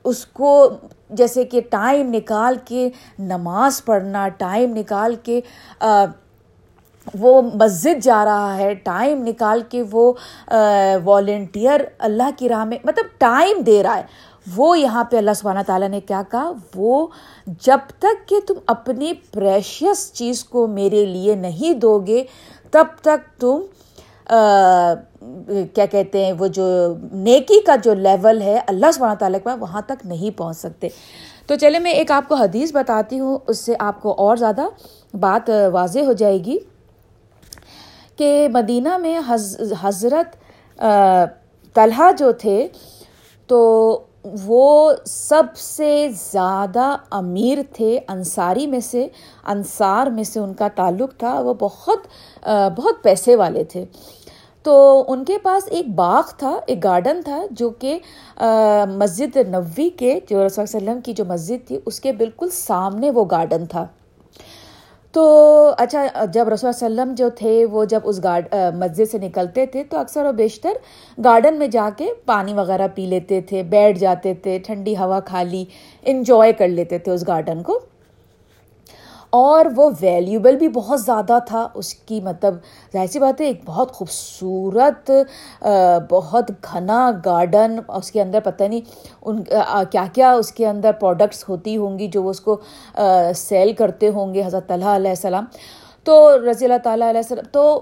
اس 0.04 0.24
کو 0.26 0.68
جیسے 1.10 1.44
کہ 1.44 1.60
ٹائم 1.70 2.14
نکال 2.14 2.56
کے 2.64 2.88
نماز 3.18 3.84
پڑھنا، 3.84 4.28
ٹائم 4.28 4.76
نکال 4.76 5.14
کے 5.22 5.40
وہ 7.14 7.40
مسجد 7.54 8.02
جا 8.02 8.24
رہا 8.24 8.56
ہے، 8.56 8.72
ٹائم 8.74 9.22
نکال 9.26 9.60
کے 9.68 9.82
وہ 9.90 10.12
والنٹیئر 11.04 11.80
اللہ 11.98 12.30
کی 12.38 12.48
راہ 12.48 12.64
میں 12.64 12.78
مطلب 12.84 13.06
ٹائم 13.18 13.60
دے 13.62 13.82
رہا 13.82 13.96
ہے۔ 13.96 14.28
وہ 14.56 14.78
یہاں 14.78 15.04
پہ 15.04 15.16
اللہ 15.16 15.30
سبحانہ 15.36 15.62
تعالیٰ 15.66 15.88
نے 15.88 16.00
کیا 16.00 16.22
کہا؟ 16.30 16.52
وہ 16.74 17.06
جب 17.66 17.78
تک 17.98 18.28
کہ 18.28 18.40
تم 18.48 18.54
اپنی 18.66 19.12
پریشیس 19.32 20.12
چیز 20.12 20.44
کو 20.44 20.66
میرے 20.66 21.04
لیے 21.06 21.34
نہیں 21.36 21.74
دو 21.74 21.98
گے، 21.98 22.22
تب 22.70 22.86
تک 23.00 23.40
تم 23.40 23.60
کیا 25.74 25.86
کہتے 25.86 26.24
ہیں، 26.24 26.32
وہ 26.32 26.46
جو 26.46 26.66
نیکی 27.12 27.60
کا 27.66 27.76
جو 27.76 27.94
لیول 27.94 28.42
ہے، 28.42 28.58
اللہ 28.66 28.90
سبحانہ 28.94 29.18
تعالیٰ 29.18 29.40
کے 29.44 29.56
وہاں 29.60 29.80
تک 29.86 30.06
نہیں 30.06 30.36
پہنچ 30.38 30.56
سکتے۔ 30.56 30.88
تو 31.46 31.54
چلے، 31.54 31.78
میں 31.78 31.92
ایک 31.92 32.10
آپ 32.10 32.28
کو 32.28 32.34
حدیث 32.34 32.72
بتاتی 32.72 33.18
ہوں، 33.20 33.38
اس 33.46 33.58
سے 33.58 33.74
آپ 33.78 34.02
کو 34.02 34.14
اور 34.18 34.36
زیادہ 34.36 34.66
بات 35.20 35.50
واضح 35.72 36.00
ہو 36.06 36.12
جائے 36.12 36.38
گی 36.44 36.58
کہ 38.16 38.48
مدینہ 38.52 38.96
میں 38.98 39.18
حضرت 39.82 40.36
طلحہ 41.74 42.10
جو 42.18 42.32
تھے، 42.32 42.68
تو 43.46 43.58
وہ 44.44 44.92
سب 45.06 45.44
سے 45.56 46.08
زیادہ 46.32 46.96
امیر 47.10 47.58
تھے، 47.72 47.98
انصاری 48.08 48.66
میں 48.66 48.80
سے، 48.80 49.06
انصار 49.44 50.06
میں 50.06 50.24
سے 50.24 50.40
ان 50.40 50.52
کا 50.54 50.68
تعلق 50.74 51.16
تھا، 51.18 51.32
وہ 51.40 51.54
بہت 51.60 52.06
بہت 52.76 53.02
پیسے 53.02 53.36
والے 53.36 53.64
تھے۔ 53.64 53.84
تو 54.62 55.04
ان 55.08 55.24
کے 55.24 55.36
پاس 55.42 55.68
ایک 55.70 55.88
باغ 55.94 56.22
تھا، 56.38 56.58
ایک 56.66 56.82
گارڈن 56.84 57.20
تھا، 57.24 57.42
جو 57.50 57.70
کہ 57.70 57.98
مسجد 58.88 59.36
نبوی 59.48 59.88
کے، 59.90 60.18
جو 60.28 60.46
رسول 60.46 60.62
وسلم 60.62 61.00
کی 61.00 61.12
جو 61.12 61.24
مسجد 61.24 61.66
تھی، 61.68 61.78
اس 61.86 62.00
کے 62.00 62.12
بالکل 62.12 62.50
سامنے 62.52 63.10
وہ 63.10 63.24
گارڈن 63.30 63.66
تھا۔ 63.66 63.86
تو 65.14 65.22
اچھا 65.78 66.24
جب 66.32 66.48
رسول 66.48 66.68
وسلم 66.68 67.14
جو 67.16 67.28
تھے، 67.30 67.64
وہ 67.64 67.84
جب 67.84 68.00
اس 68.04 68.22
گارڈ 68.24 68.54
مسجد 68.74 69.10
سے 69.10 69.18
نکلتے 69.18 69.66
تھے، 69.66 69.84
تو 69.84 69.98
اکثر 69.98 70.26
و 70.26 70.32
بیشتر 70.32 70.72
گارڈن 71.24 71.58
میں 71.58 71.66
جا 71.66 71.88
کے 71.96 72.08
پانی 72.26 72.54
وغیرہ 72.54 72.88
پی 72.94 73.06
لیتے 73.06 73.40
تھے، 73.40 73.62
بیٹھ 73.62 73.98
جاتے 73.98 74.34
تھے، 74.34 74.58
ٹھنڈی 74.58 74.96
ہوا 74.96 75.20
کھا 75.20 75.42
لی 75.42 75.64
انجوائے 76.02 76.52
کر 76.52 76.68
لیتے 76.68 76.98
تھے 76.98 77.12
اس 77.12 77.26
گارڈن 77.28 77.62
کو۔ 77.62 77.78
اور 79.32 79.66
وہ 79.76 79.88
ویلیوبل 80.00 80.56
بھی 80.56 80.68
بہت 80.68 81.00
زیادہ 81.00 81.38
تھا۔ 81.46 81.66
اس 81.74 81.92
کی 81.94 82.20
مطلب 82.20 82.54
ظاہر 82.92 83.06
سی 83.06 83.18
بات 83.18 83.40
ہے، 83.40 83.46
ایک 83.46 83.60
بہت 83.66 83.92
خوبصورت 83.92 85.10
بہت 86.10 86.50
گھنا 86.50 87.10
گارڈن 87.24 87.78
اس 87.88 88.10
کے 88.10 88.22
اندر 88.22 88.40
پتہ 88.44 88.64
نہیں 88.64 88.80
ان 89.22 89.42
کیا 89.90 90.04
کیا 90.14 90.32
اس 90.32 90.52
کے 90.52 90.66
اندر 90.66 90.92
پروڈکٹس 91.00 91.48
ہوتی 91.48 91.76
ہوں 91.76 91.98
گی 91.98 92.08
جو 92.08 92.22
وہ 92.22 92.30
اس 92.30 92.40
کو 92.40 92.56
سیل 93.36 93.72
کرتے 93.78 94.08
ہوں 94.08 94.34
گے، 94.34 94.44
حضرت 94.46 94.70
اللہ 94.70 94.96
علیہ 94.96 95.10
السلام۔ 95.10 95.44
تو 96.06 96.36
رضی 96.50 96.64
اللہ 96.64 96.78
تعالیٰ 96.84 97.08
علیہ 97.08 97.20
السلام، 97.20 97.48
تو 97.52 97.80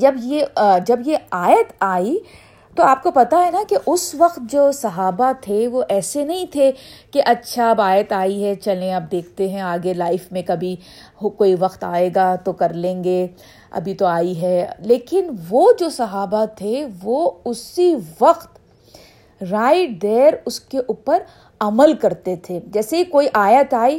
جب 0.00 0.14
یہ 0.22 0.44
جب 0.86 1.00
یہ 1.06 1.16
آیت 1.30 1.72
آئی 1.80 2.18
تو 2.74 2.82
آپ 2.82 3.02
کو 3.02 3.10
پتہ 3.10 3.34
ہے 3.34 3.50
نا 3.50 3.62
کہ 3.68 3.76
اس 3.86 4.14
وقت 4.14 4.38
جو 4.42 4.72
صحابہ 4.72 5.32
تھے 5.40 5.68
وہ 5.68 5.82
ایسے 5.88 6.24
نہیں 6.24 6.46
تھے 6.50 6.72
کہ 7.10 7.22
اچھا 7.26 7.70
اب 7.70 7.80
آیت 7.80 8.12
آئی 8.12 8.44
ہے، 8.44 8.54
چلیں 8.54 8.94
اب 8.94 9.10
دیکھتے 9.10 9.48
ہیں 9.48 9.60
آگے 9.60 9.94
لائف 9.94 10.32
میں 10.32 10.42
کبھی 10.42 10.76
کوئی 11.36 11.54
وقت 11.58 11.84
آئے 11.84 12.10
گا 12.14 12.36
تو 12.36 12.52
کر 12.52 12.72
لیں 12.72 13.04
گے، 13.04 13.26
ابھی 13.70 13.94
تو 13.94 14.06
آئی 14.06 14.42
ہے۔ 14.42 14.66
لیکن 14.78 15.28
وہ 15.50 15.72
جو 15.78 15.90
صحابہ 15.90 16.44
تھے 16.56 16.86
وہ 17.02 17.30
اسی 17.44 17.96
وقت 18.20 18.58
رائٹ 19.50 20.02
دیر 20.02 20.34
اس 20.46 20.60
کے 20.60 20.78
اوپر 20.78 21.22
عمل 21.60 21.94
کرتے 21.94 22.36
تھے۔ 22.36 22.60
جیسے 22.66 22.96
ہی 22.96 23.04
کوئی 23.04 23.28
آیت 23.34 23.74
آئی 23.74 23.98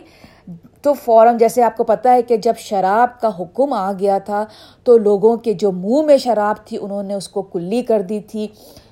تو 0.83 0.93
فوراً 0.93 1.37
جیسے 1.37 1.63
آپ 1.63 1.77
کو 1.77 1.83
پتہ 1.83 2.09
ہے 2.09 2.21
کہ 2.21 2.37
جب 2.37 2.53
شراب 2.57 3.21
کا 3.21 3.29
حکم 3.39 3.73
آ 3.73 3.91
گیا 3.99 4.17
تھا 4.17 4.45
تو 4.83 4.97
لوگوں 4.97 5.37
کے 5.37 5.53
جو 5.53 5.71
منہ 5.71 6.01
میں 6.01 6.17
شراب 6.17 6.55
تھی، 6.65 6.77
انہوں 6.81 7.03
نے 7.03 7.13
اس 7.13 7.29
کو 7.29 7.41
کلی 7.41 7.81
کر 7.81 8.01
دی 8.01 8.19
تھی۔ 8.19 8.47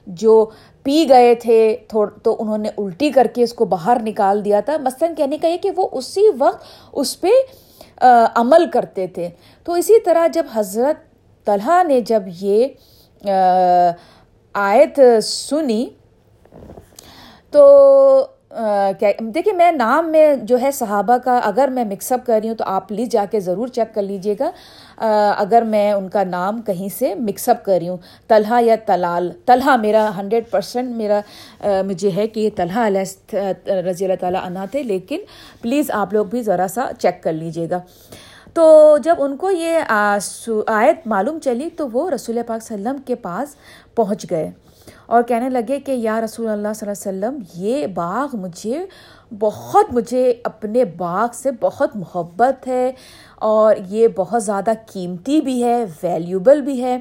جو 0.07 0.45
پی 0.83 1.05
گئے 1.09 1.35
تھے 1.35 1.77
تو 2.23 2.35
انہوں 2.39 2.57
نے 2.57 2.69
الٹی 2.77 3.09
کر 3.09 3.27
کے 3.33 3.43
اس 3.43 3.53
کو 3.53 3.65
باہر 3.65 3.97
نکال 4.01 4.45
دیا 4.45 4.59
تھا۔ 4.59 4.77
مثلاً 4.81 5.15
کہنے 5.15 5.37
کا 5.37 5.47
یہ 5.47 5.57
کہ 5.57 5.71
وہ 5.75 5.87
اسی 5.91 6.23
وقت 6.39 6.63
اس 6.91 7.21
پہ 7.21 7.29
عمل 8.35 8.69
کرتے 8.73 9.07
تھے۔ 9.07 9.29
تو 9.63 9.73
اسی 9.73 9.99
طرح 9.99 10.27
جب 10.27 10.45
حضرت 10.53 11.45
طلحہ 11.45 11.83
نے 11.83 12.01
جب 12.01 12.23
یہ 12.41 12.67
آیت 14.53 14.99
سنی، 15.23 15.85
تو 17.51 17.63
دیکھیے، 19.33 19.53
میں 19.53 19.71
نام 19.71 20.09
میں 20.11 20.35
جو 20.43 20.59
ہے 20.61 20.71
صحابہ 20.71 21.17
کا 21.17 21.37
اگر 21.43 21.69
میں 21.73 21.83
مکس 21.85 22.11
اپ 22.11 22.25
کر 22.25 22.39
رہی 22.41 22.49
ہوں 22.49 22.55
تو 22.55 22.63
آپ 22.67 22.87
پلیز 22.87 23.07
جا 23.09 23.25
کے 23.31 23.39
ضرور 23.39 23.67
چیک 23.67 23.93
کر 23.95 24.01
لیجیے 24.01 24.35
گا۔ 24.39 24.49
اگر 25.37 25.61
میں 25.67 25.91
ان 25.91 26.09
کا 26.09 26.23
نام 26.23 26.61
کہیں 26.61 26.87
سے 26.97 27.13
مکس 27.15 27.47
اپ 27.49 27.63
کر 27.65 27.77
رہی 27.79 27.89
ہوں، 27.89 27.97
طلحہ 28.27 28.61
یا 28.63 28.75
طلال؟ 28.85 29.29
طلحہ 29.45 29.75
میرا 29.81 30.09
ہنڈریڈ 30.17 30.49
پرسینٹ 30.51 30.95
میرا 30.95 31.19
مجھے 31.87 32.11
ہے 32.15 32.27
کہ 32.27 32.39
یہ 32.39 32.49
طلحہ 32.55 32.87
علیہ 32.87 33.73
رضی 33.85 34.05
اللہ 34.05 34.19
تعالیٰ 34.19 34.45
عنہ 34.45 34.65
تھے، 34.71 34.83
لیکن 34.83 35.19
پلیز 35.61 35.91
آپ 35.93 36.13
لوگ 36.13 36.25
بھی 36.25 36.41
ذرا 36.43 36.67
سا 36.69 36.89
چیک 36.99 37.23
کر 37.23 37.33
لیجیے 37.33 37.69
گا۔ 37.69 37.79
تو 38.53 38.97
جب 39.03 39.15
ان 39.19 39.35
کو 39.37 39.51
یہ 39.51 39.79
آیت 39.87 41.07
معلوم 41.07 41.39
چلی 41.39 41.69
تو 41.77 41.87
وہ 41.91 42.09
رسول 42.09 42.39
پاک 42.47 42.63
صلی 42.63 42.75
اللہ 42.75 42.89
علیہ 42.89 42.91
وسلم 42.91 43.01
کے 43.07 43.15
پاس 43.15 43.55
پہنچ 43.95 44.29
گئے۔ 44.31 44.49
اور 45.11 45.23
کہنے 45.23 45.49
لگے 45.49 45.79
کہ 45.79 45.91
یا 45.91 46.21
رسول 46.21 46.47
اللہ 46.47 46.67
صلی 46.75 46.89
اللہ 46.89 47.09
علیہ 47.09 47.27
وسلم، 47.27 47.63
یہ 47.63 47.87
باغ 47.87 48.35
مجھے 48.37 48.85
بہت، 49.39 49.93
مجھے 49.93 50.33
اپنے 50.43 50.85
باغ 50.85 51.27
سے 51.33 51.49
بہت 51.61 51.95
محبت 51.95 52.67
ہے 52.67 52.91
اور 53.35 53.75
یہ 53.89 54.07
بہت 54.15 54.43
زیادہ 54.43 54.71
قیمتی 54.93 55.41
بھی 55.41 55.63
ہے 55.63 55.85
ویلیوبل 56.03 56.61
بھی 56.61 56.83
ہے۔ 56.83 56.97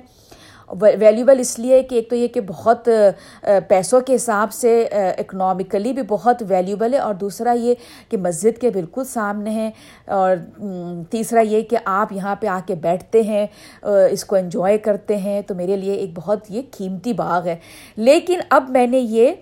ویلیوبل 0.80 1.40
اس 1.40 1.58
لیے 1.58 1.82
کہ 1.82 1.94
ایک 1.94 2.08
تو 2.10 2.16
یہ 2.16 2.28
کہ 2.28 2.40
بہت 2.40 2.88
پیسوں 3.68 4.00
کے 4.00 4.14
حساب 4.14 4.52
سے 4.52 4.82
اکنامکلی 5.18 5.92
بھی 5.92 6.02
بہت 6.08 6.42
ویلیوبل 6.48 6.94
ہے 6.94 6.98
اور 6.98 7.14
دوسرا 7.14 7.52
یہ 7.52 7.74
کہ 8.08 8.16
مسجد 8.16 8.60
کے 8.60 8.70
بالکل 8.70 9.04
سامنے 9.04 9.50
ہیں 9.50 9.70
اور 10.06 10.36
تیسرا 11.10 11.40
یہ 11.40 11.60
کہ 11.60 11.76
آپ 11.84 12.12
یہاں 12.12 12.36
پہ 12.36 12.46
آ 12.46 12.58
کے 12.66 12.74
بیٹھتے 12.74 13.22
ہیں 13.22 13.46
اس 13.82 14.24
کو 14.24 14.36
انجوائے 14.36 14.78
کرتے 14.78 15.16
ہیں، 15.16 15.40
تو 15.42 15.54
میرے 15.54 15.76
لیے 15.76 15.92
ایک 15.92 16.10
بہت 16.14 16.50
یہ 16.50 16.62
قیمتی 16.70 17.12
باغ 17.12 17.46
ہے۔ 17.46 17.56
لیکن 17.96 18.40
اب 18.50 18.70
میں 18.70 18.86
نے 18.86 18.98
یہ 18.98 19.32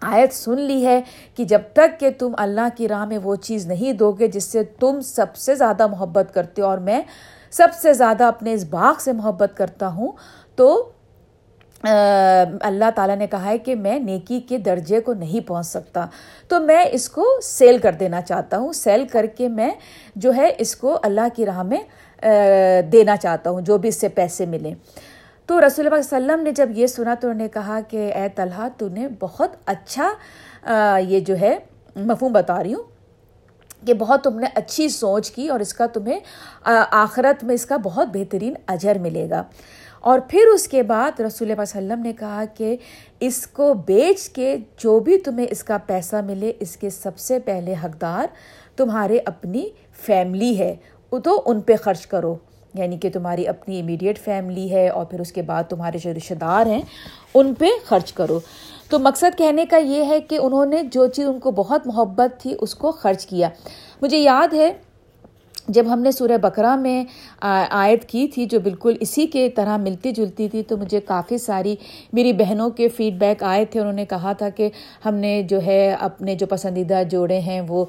آیت 0.00 0.32
سن 0.34 0.60
لی 0.60 0.84
ہے 0.86 1.00
کہ 1.36 1.44
جب 1.44 1.60
تک 1.72 2.00
کہ 2.00 2.10
تم 2.18 2.32
اللہ 2.38 2.68
کی 2.76 2.88
راہ 2.88 3.04
میں 3.04 3.18
وہ 3.22 3.34
چیز 3.36 3.66
نہیں 3.66 3.92
دو 3.92 4.12
گے 4.12 4.26
جس 4.28 4.44
سے 4.44 4.62
تم 4.80 5.00
سب 5.00 5.36
سے 5.36 5.54
زیادہ 5.54 5.86
محبت 5.86 6.34
کرتے 6.34 6.62
ہو 6.62 6.66
اور 6.66 6.78
میں 6.78 7.00
سب 7.56 7.68
سے 7.82 7.92
زیادہ 7.92 8.24
اپنے 8.24 8.52
اس 8.52 8.64
باغ 8.70 8.94
سے 9.00 9.12
محبت 9.12 9.56
کرتا 9.56 9.88
ہوں 9.88 10.10
تو 10.56 10.90
اللہ 11.82 12.90
تعالیٰ 12.94 13.16
نے 13.16 13.26
کہا 13.26 13.44
ہے 13.44 13.58
کہ 13.58 13.74
میں 13.74 13.98
نیکی 13.98 14.40
کے 14.40 14.58
درجے 14.58 15.00
کو 15.00 15.14
نہیں 15.14 15.46
پہنچ 15.48 15.66
سکتا۔ 15.66 16.06
تو 16.48 16.60
میں 16.60 16.84
اس 16.92 17.08
کو 17.08 17.26
سیل 17.42 17.78
کر 17.78 17.92
دینا 18.00 18.20
چاہتا 18.22 18.58
ہوں۔ 18.58 18.72
سیل 18.72 19.06
کر 19.12 19.26
کے 19.36 19.48
میں 19.48 19.70
جو 20.16 20.34
ہے 20.36 20.52
اس 20.58 20.74
کو 20.76 20.98
اللہ 21.02 21.28
کی 21.36 21.46
راہ 21.46 21.62
میں 21.62 21.82
دینا 22.92 23.16
چاہتا 23.16 23.50
ہوں، 23.50 23.60
جو 23.60 23.78
بھی 23.78 23.88
اس 23.88 24.00
سے 24.00 24.08
پیسے 24.08 24.46
ملیں۔ 24.46 24.74
تو 25.46 25.60
رسول 25.60 25.86
اللہ 25.86 25.98
علیہ 25.98 26.16
وسلم 26.16 26.42
نے 26.44 26.50
جب 26.50 26.68
یہ 26.74 26.86
سنا 26.86 27.14
تو 27.20 27.28
انہوں 27.28 27.42
نے 27.42 27.48
کہا 27.48 27.78
کہ، 27.88 28.12
اے 28.14 28.28
طلحہ، 28.34 28.68
تو 28.76 28.88
نے 28.88 29.08
بہت 29.20 29.56
اچھا 29.66 30.12
یہ 30.98 31.20
جو 31.20 31.34
ہے 31.40 31.56
مفہوم 31.96 32.32
بتا 32.32 32.62
رہی 32.62 32.74
ہوں۔ 32.74 32.82
کہ 33.86 33.94
بہت 33.94 34.24
تم 34.24 34.38
نے 34.38 34.46
اچھی 34.54 34.88
سوچ 34.88 35.30
کی 35.30 35.48
اور 35.48 35.60
اس 35.60 35.74
کا 35.74 35.86
تمہیں 35.86 36.20
آخرت 36.90 37.44
میں 37.44 37.54
اس 37.54 37.66
کا 37.66 37.76
بہت 37.76 38.08
بہترین 38.12 38.54
اجر 38.66 38.98
ملے 38.98 39.30
گا۔ 39.30 39.42
اور 40.00 40.18
پھر 40.28 40.40
اس 40.54 40.68
کے 40.68 40.82
بعد 40.82 41.20
رسول 41.20 41.50
اللہ 41.50 41.62
علیہ 41.62 41.92
وسلم 41.92 42.02
نے 42.02 42.12
کہا 42.12 42.44
کہ 42.54 42.76
اس 43.20 43.46
کو 43.46 43.74
بیچ 43.74 44.28
کے 44.28 44.56
جو 44.78 44.98
بھی 44.98 45.18
تمہیں 45.18 45.46
اس 45.50 45.64
کا 45.64 45.78
پیسہ 45.78 46.16
ملے، 46.16 46.52
اس 46.60 46.76
کے 46.76 46.90
سب 46.90 47.18
سے 47.18 47.38
پہلے 47.38 47.74
حقدار 47.84 48.26
تمہارے 48.76 49.18
اپنی 49.24 49.68
فیملی 50.00 50.58
ہے۔ 50.58 50.74
تو 51.24 51.42
ان 51.46 51.60
پہ 51.60 51.76
خرچ 51.76 52.06
کرو۔ 52.06 52.36
یعنی 52.74 52.98
کہ 52.98 53.10
تمہاری 53.10 53.48
اپنی 53.48 53.80
امیڈیٹ 53.80 54.18
فیملی 54.18 54.70
ہے 54.70 54.88
اور 54.88 55.04
پھر 55.04 55.20
اس 55.20 55.32
کے 55.32 55.42
بعد 55.42 55.64
تمہارے 55.64 55.98
جو 55.98 56.10
رشتہ 56.16 56.34
دار 56.34 56.66
ہیں، 56.66 56.82
ان 57.34 57.54
پہ 57.54 57.64
خرچ 57.86 58.12
کرو۔ 58.12 58.40
تو 58.88 58.98
مقصد 58.98 59.38
کہنے 59.38 59.66
کا 59.66 59.76
یہ 59.76 60.04
ہے 60.04 60.20
کہ 60.20 60.38
انہوں 60.38 60.66
نے 60.66 60.82
جو 60.82 61.06
چیز 61.06 61.26
ان 61.26 61.38
کو 61.38 61.50
بہت 61.50 61.86
محبت 61.86 62.40
تھی، 62.40 62.54
اس 62.60 62.74
کو 62.74 62.92
خرچ 62.92 63.26
کیا۔ 63.26 63.48
مجھے 64.02 64.18
یاد 64.18 64.54
ہے 64.54 64.72
جب 65.68 65.84
ہم 65.92 66.00
نے 66.00 66.12
سورہ 66.12 66.36
بکرا 66.36 66.76
میں 66.76 67.04
آیت 67.70 68.04
کی 68.04 68.28
تھی 68.28 68.46
جو 68.46 68.60
بالکل 68.60 68.94
اسی 69.00 69.26
کے 69.26 69.48
طرح 69.48 69.76
ملتی 69.76 70.12
جلتی 70.12 70.48
تھی، 70.48 70.62
تو 70.62 70.76
مجھے 70.76 71.00
کافی 71.00 71.38
ساری 71.38 71.76
میری 72.12 72.32
بہنوں 72.32 72.70
کے 72.70 72.88
فیڈ 72.88 73.14
بیک 73.14 73.42
آئے 73.42 73.64
تھے۔ 73.64 73.80
انہوں 73.80 73.92
نے 73.92 74.04
کہا 74.04 74.32
تھا 74.32 74.48
کہ 74.48 74.68
ہم 75.04 75.14
نے 75.14 75.42
جو 75.42 75.58
ہے 75.66 75.96
اپنے 76.00 76.34
جو 76.34 76.46
پسندیدہ 76.46 77.02
جوڑے 77.10 77.40
ہیں، 77.40 77.60
وہ 77.68 77.84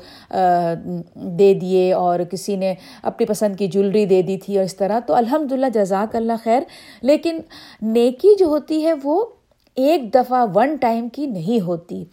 دے 1.15 1.53
دیے 1.53 1.93
اور 1.93 2.19
کسی 2.19 2.55
نے 2.55 2.73
اپنی 3.03 3.25
پسند 3.25 3.55
کی 3.55 3.67
جولری 3.67 4.05
دے 4.05 4.21
دی 4.21 4.37
تھی 4.37 4.57
اور 4.57 4.65
اس 4.65 4.75
طرح۔ 4.75 4.99
تو 4.99 5.13
الحمد 5.13 5.51
للہ 5.51 5.65
جزاک 5.73 6.15
اللہ 6.15 6.33
خیر۔ 6.43 6.61
لیکن 7.01 7.39
نیکی 7.81 8.35
جو 8.39 8.45
ہوتی 8.45 8.85
ہے، 8.85 8.93
وہ 9.03 9.25
ایک 9.75 10.13
دفعہ 10.13 10.45
ون 10.55 10.75
ٹائم 10.75 11.09
کی 11.09 11.25
نہیں 11.25 11.61
ہوتی۔ 11.61 12.05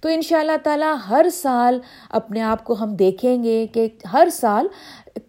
تو 0.00 0.08
ان 0.08 0.22
شاء 0.22 0.40
اللہ 0.40 0.56
تعالیٰ 0.62 0.96
ہر 1.10 1.26
سال 1.32 1.80
اپنے 2.10 2.40
آپ 2.40 2.64
کو 2.64 2.76
ہم 2.80 2.94
دیکھیں 2.94 3.44
گے 3.44 3.66
کہ 3.72 3.88
ہر 4.12 4.28
سال 4.32 4.66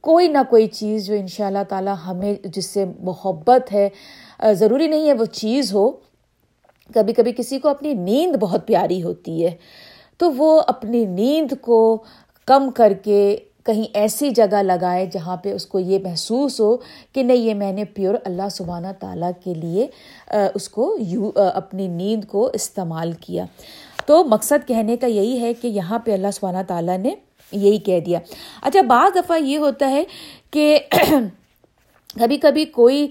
کوئی 0.01 0.27
نہ 0.27 0.37
کوئی 0.49 0.67
چیز 0.67 1.05
جو 1.05 1.13
ان 1.13 1.27
شاء 1.27 1.47
اللہ 1.47 1.63
تعالیٰ 1.69 1.95
ہمیں 2.07 2.33
جس 2.43 2.65
سے 2.65 2.85
محبت 2.99 3.73
ہے، 3.73 3.89
ضروری 4.53 4.87
نہیں 4.87 5.07
ہے 5.07 5.13
وہ 5.13 5.25
چیز 5.25 5.73
ہو، 5.73 5.91
کبھی 6.93 7.13
کبھی 7.13 7.31
کسی 7.31 7.59
کو 7.59 7.69
اپنی 7.69 7.93
نیند 7.93 8.35
بہت 8.35 8.67
پیاری 8.67 9.03
ہوتی 9.03 9.45
ہے۔ 9.45 9.51
تو 10.17 10.31
وہ 10.31 10.61
اپنی 10.67 11.05
نیند 11.05 11.51
کو 11.61 12.03
کم 12.45 12.71
کر 12.71 12.93
کے 13.03 13.37
کہیں 13.65 13.83
ایسی 13.93 14.29
جگہ 14.29 14.61
لگائے 14.63 15.05
جہاں 15.05 15.37
پہ 15.37 15.53
اس 15.53 15.65
کو 15.65 15.79
یہ 15.79 15.99
محسوس 16.03 16.59
ہو 16.61 16.77
کہ 17.13 17.23
نہیں، 17.23 17.37
یہ 17.37 17.53
میں 17.53 17.71
نے 17.71 17.85
پیور 17.85 18.15
اللہ 18.25 18.49
سبحانہ 18.51 18.87
تعالیٰ 18.99 19.31
کے 19.43 19.53
لیے 19.53 19.87
اس 20.55 20.69
کو 20.69 20.95
یو 20.99 21.29
اپنی 21.35 21.87
نیند 21.87 22.25
کو 22.25 22.49
استعمال 22.53 23.11
کیا۔ 23.11 23.45
تو 24.05 24.23
مقصد 24.23 24.67
کہنے 24.67 24.97
کا 24.97 25.07
یہی 25.07 25.39
ہے 25.41 25.53
کہ 25.53 25.67
یہاں 25.67 25.99
پہ 25.99 26.13
اللہ 26.13 26.31
سبحانہ 26.33 26.63
تعالیٰ 26.67 26.97
نے 26.97 27.13
یہی 27.51 27.77
کہہ 27.77 27.99
دیا۔ 27.99 28.19
اچھا 28.61 28.81
بعض 28.81 29.15
دفعہ 29.15 29.37
یہ 29.41 29.57
ہوتا 29.57 29.89
ہے 29.89 30.03
کہ 30.51 30.79
کبھی 32.19 32.37
کبھی 32.37 32.65
کوئی 32.65 33.07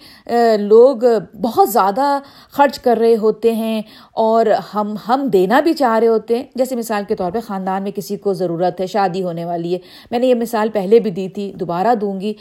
لوگ 0.58 0.96
بہت 1.42 1.70
زیادہ 1.70 2.18
خرچ 2.52 2.78
کر 2.78 2.96
رہے 2.96 3.16
ہوتے 3.16 3.52
ہیں 3.54 3.80
اور 4.12 4.46
ہم 4.74 4.94
ہم 5.08 5.26
دینا 5.32 5.60
بھی 5.60 5.72
چاہ 5.72 5.98
رہے 5.98 6.08
ہوتے 6.08 6.36
ہیں۔ 6.36 6.44
جیسے 6.54 6.76
مثال 6.76 7.02
کے 7.08 7.14
طور 7.14 7.30
پہ 7.30 7.40
خاندان 7.46 7.82
میں 7.82 7.90
کسی 7.90 8.16
کو 8.16 8.32
ضرورت 8.32 8.80
ہے، 8.80 8.86
شادی 8.86 9.22
ہونے 9.22 9.44
والی 9.44 9.72
ہے۔ 9.74 9.78
میں 10.10 10.18
نے 10.18 10.26
یہ 10.26 10.34
مثال 10.34 10.68
پہلے 10.72 11.00
بھی 11.00 11.10
دی 11.10 11.28
تھی، 11.28 11.52
دوبارہ 11.60 11.94
دوں 11.94 12.20
گی 12.20 12.32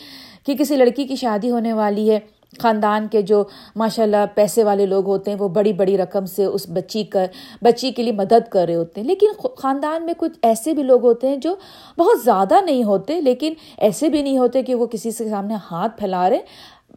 کہ 0.45 0.55
کسی 0.55 0.75
لڑکی 0.75 1.03
کی 1.03 1.15
شادی 1.15 1.51
ہونے 1.51 1.73
والی 1.73 2.11
ہے۔ 2.11 2.19
خاندان 2.57 3.07
کے 3.07 3.21
جو 3.21 3.43
ماشاء 3.75 4.03
اللہ 4.03 4.25
پیسے 4.35 4.63
والے 4.63 4.85
لوگ 4.85 5.05
ہوتے 5.05 5.31
ہیں، 5.31 5.37
وہ 5.39 5.47
بڑی 5.47 5.73
بڑی 5.73 5.97
رقم 5.97 6.25
سے 6.25 6.45
اس 6.45 6.69
بچی 6.69 7.03
کا 7.03 7.25
بچی 7.61 7.91
کے 7.91 8.03
لیے 8.03 8.11
مدد 8.11 8.47
کر 8.49 8.65
رہے 8.65 8.75
ہوتے 8.75 9.01
ہیں۔ 9.01 9.07
لیکن 9.07 9.27
خاندان 9.57 10.05
میں 10.05 10.13
کچھ 10.17 10.39
ایسے 10.41 10.73
بھی 10.73 10.83
لوگ 10.83 11.03
ہوتے 11.03 11.29
ہیں 11.29 11.37
جو 11.37 11.55
بہت 11.97 12.23
زیادہ 12.23 12.61
نہیں 12.65 12.83
ہوتے، 12.83 13.21
لیکن 13.21 13.53
ایسے 13.77 14.09
بھی 14.09 14.21
نہیں 14.21 14.37
ہوتے 14.37 14.63
کہ 14.63 14.75
وہ 14.75 14.85
کسی 14.85 15.11
سے 15.11 15.29
سامنے 15.29 15.55
ہاتھ 15.71 15.97
پھیلا 15.97 16.29
رہے، 16.29 16.39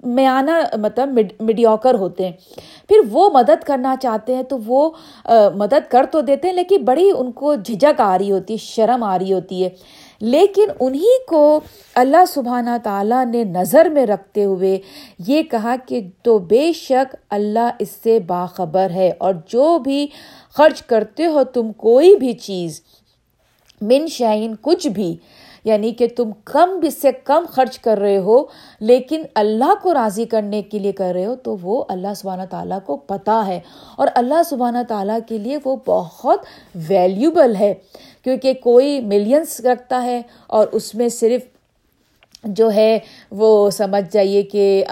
میانہ 0.02 0.50
مطلب 0.76 1.18
میڈیوکر 1.40 1.94
ہوتے 1.94 2.25
ہیں۔ 2.25 2.32
پھر 2.88 2.97
وہ 3.11 3.28
مدد 3.30 3.64
کرنا 3.64 3.94
چاہتے 4.02 4.35
ہیں 4.35 4.42
تو 4.42 4.59
وہ 4.66 4.90
مدد 5.54 5.90
کر 5.90 6.06
تو 6.11 6.21
دیتے 6.21 6.49
ہیں، 6.49 6.54
لیکن 6.54 6.85
بڑی 6.85 7.11
ان 7.18 7.32
کو 7.32 7.54
جھجک 7.54 8.00
آ 8.00 8.16
رہی 8.18 8.30
ہوتی 8.30 8.52
ہے، 8.52 8.59
شرم 8.59 9.02
آ 9.02 9.18
رہی 9.18 9.32
ہوتی 9.32 9.64
ہے۔ 9.64 9.68
لیکن 10.23 10.71
انہی 10.81 11.17
کو 11.29 11.61
اللہ 11.95 12.25
سبحانہ 12.29 12.76
تعالیٰ 12.83 13.25
نے 13.26 13.45
نظر 13.45 13.88
میں 13.91 14.07
رکھتے 14.07 14.45
ہوئے 14.45 14.79
یہ 15.26 15.43
کہا 15.43 15.75
کہ 15.87 16.00
تو 16.23 16.38
بے 16.38 16.73
شک 16.73 17.17
اللہ 17.31 17.71
اس 17.79 17.91
سے 18.05 18.19
باخبر 18.26 18.91
ہے 18.91 19.11
اور 19.19 19.35
جو 19.49 19.79
بھی 19.79 20.07
خرچ 20.57 20.83
کرتے 20.83 21.26
ہو 21.26 21.45
تم 21.45 21.73
کوئی 21.73 22.17
بھی 22.17 22.33
چیز 22.33 22.81
من 23.81 24.07
شائن 24.07 24.55
کچھ 24.61 24.88
بھی 24.88 25.17
یعنی 25.64 25.91
کہ 25.93 26.07
تم 26.17 26.31
کم 26.45 26.79
بھی 26.81 26.91
سے 26.91 27.11
کم 27.25 27.45
خرچ 27.50 27.79
کر 27.79 27.99
رہے 27.99 28.17
ہو، 28.19 28.45
لیکن 28.81 29.23
اللہ 29.35 29.73
کو 29.83 29.95
راضی 29.95 30.25
کرنے 30.25 30.62
کے 30.62 30.79
لیے 30.79 30.93
کر 30.93 31.12
رہے 31.12 31.26
ہو، 31.26 31.35
تو 31.35 31.57
وہ 31.62 31.85
اللہ 31.88 32.14
سبحانہ 32.17 32.43
تعالیٰ 32.50 32.79
کو 32.87 32.97
پتہ 32.97 33.43
ہے 33.47 33.61
اور 33.97 34.09
اللہ 34.14 34.43
سبحانہ 34.49 34.79
تعالیٰ 34.88 35.19
کے 35.29 35.38
لیے 35.38 35.59
وہ 35.64 35.76
بہت 35.87 36.47
ویلیوبل 36.88 37.57
ہے۔ 37.57 37.75
کیونکہ 38.25 38.55
کوئی 38.62 39.00
ملینس 39.00 39.61
رکھتا 39.61 40.02
ہے 40.02 40.21
اور 40.47 40.67
اس 40.73 40.95
میں 40.95 41.09
صرف 41.09 41.43
جو 42.45 42.71
ہے 42.73 42.99
وہ 43.31 43.71
سمجھ 43.71 44.05
جائیے 44.12 44.43
کہ 44.43 44.85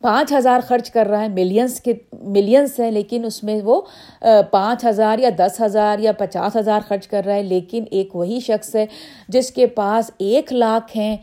پانچ 0.00 0.32
ہزار 0.32 0.60
خرچ 0.68 0.90
کر 0.90 1.06
رہا 1.06 1.20
ہے 1.22 1.28
ملینس 1.28 1.80
کے 1.80 1.92
ملینس 2.12 2.78
ہیں، 2.80 2.90
لیکن 2.90 3.24
اس 3.24 3.42
میں 3.44 3.60
وہ 3.64 3.80
پانچ 4.50 4.84
ہزار 4.84 5.18
یا 5.18 5.30
دس 5.38 5.60
ہزار 5.60 5.98
یا 5.98 6.12
پچاس 6.18 6.56
ہزار 6.56 6.80
خرچ 6.88 7.06
کر 7.08 7.24
رہا 7.26 7.34
ہے، 7.34 7.42
لیکن 7.42 7.84
ایک 7.90 8.16
وہی 8.16 8.40
شخص 8.40 8.74
ہے 8.74 8.86
جس 9.28 9.50
کے 9.50 9.66
پاس 9.76 10.10
ایک 10.18 10.52
لاکھ 10.52 10.96
ہیں 10.96 11.16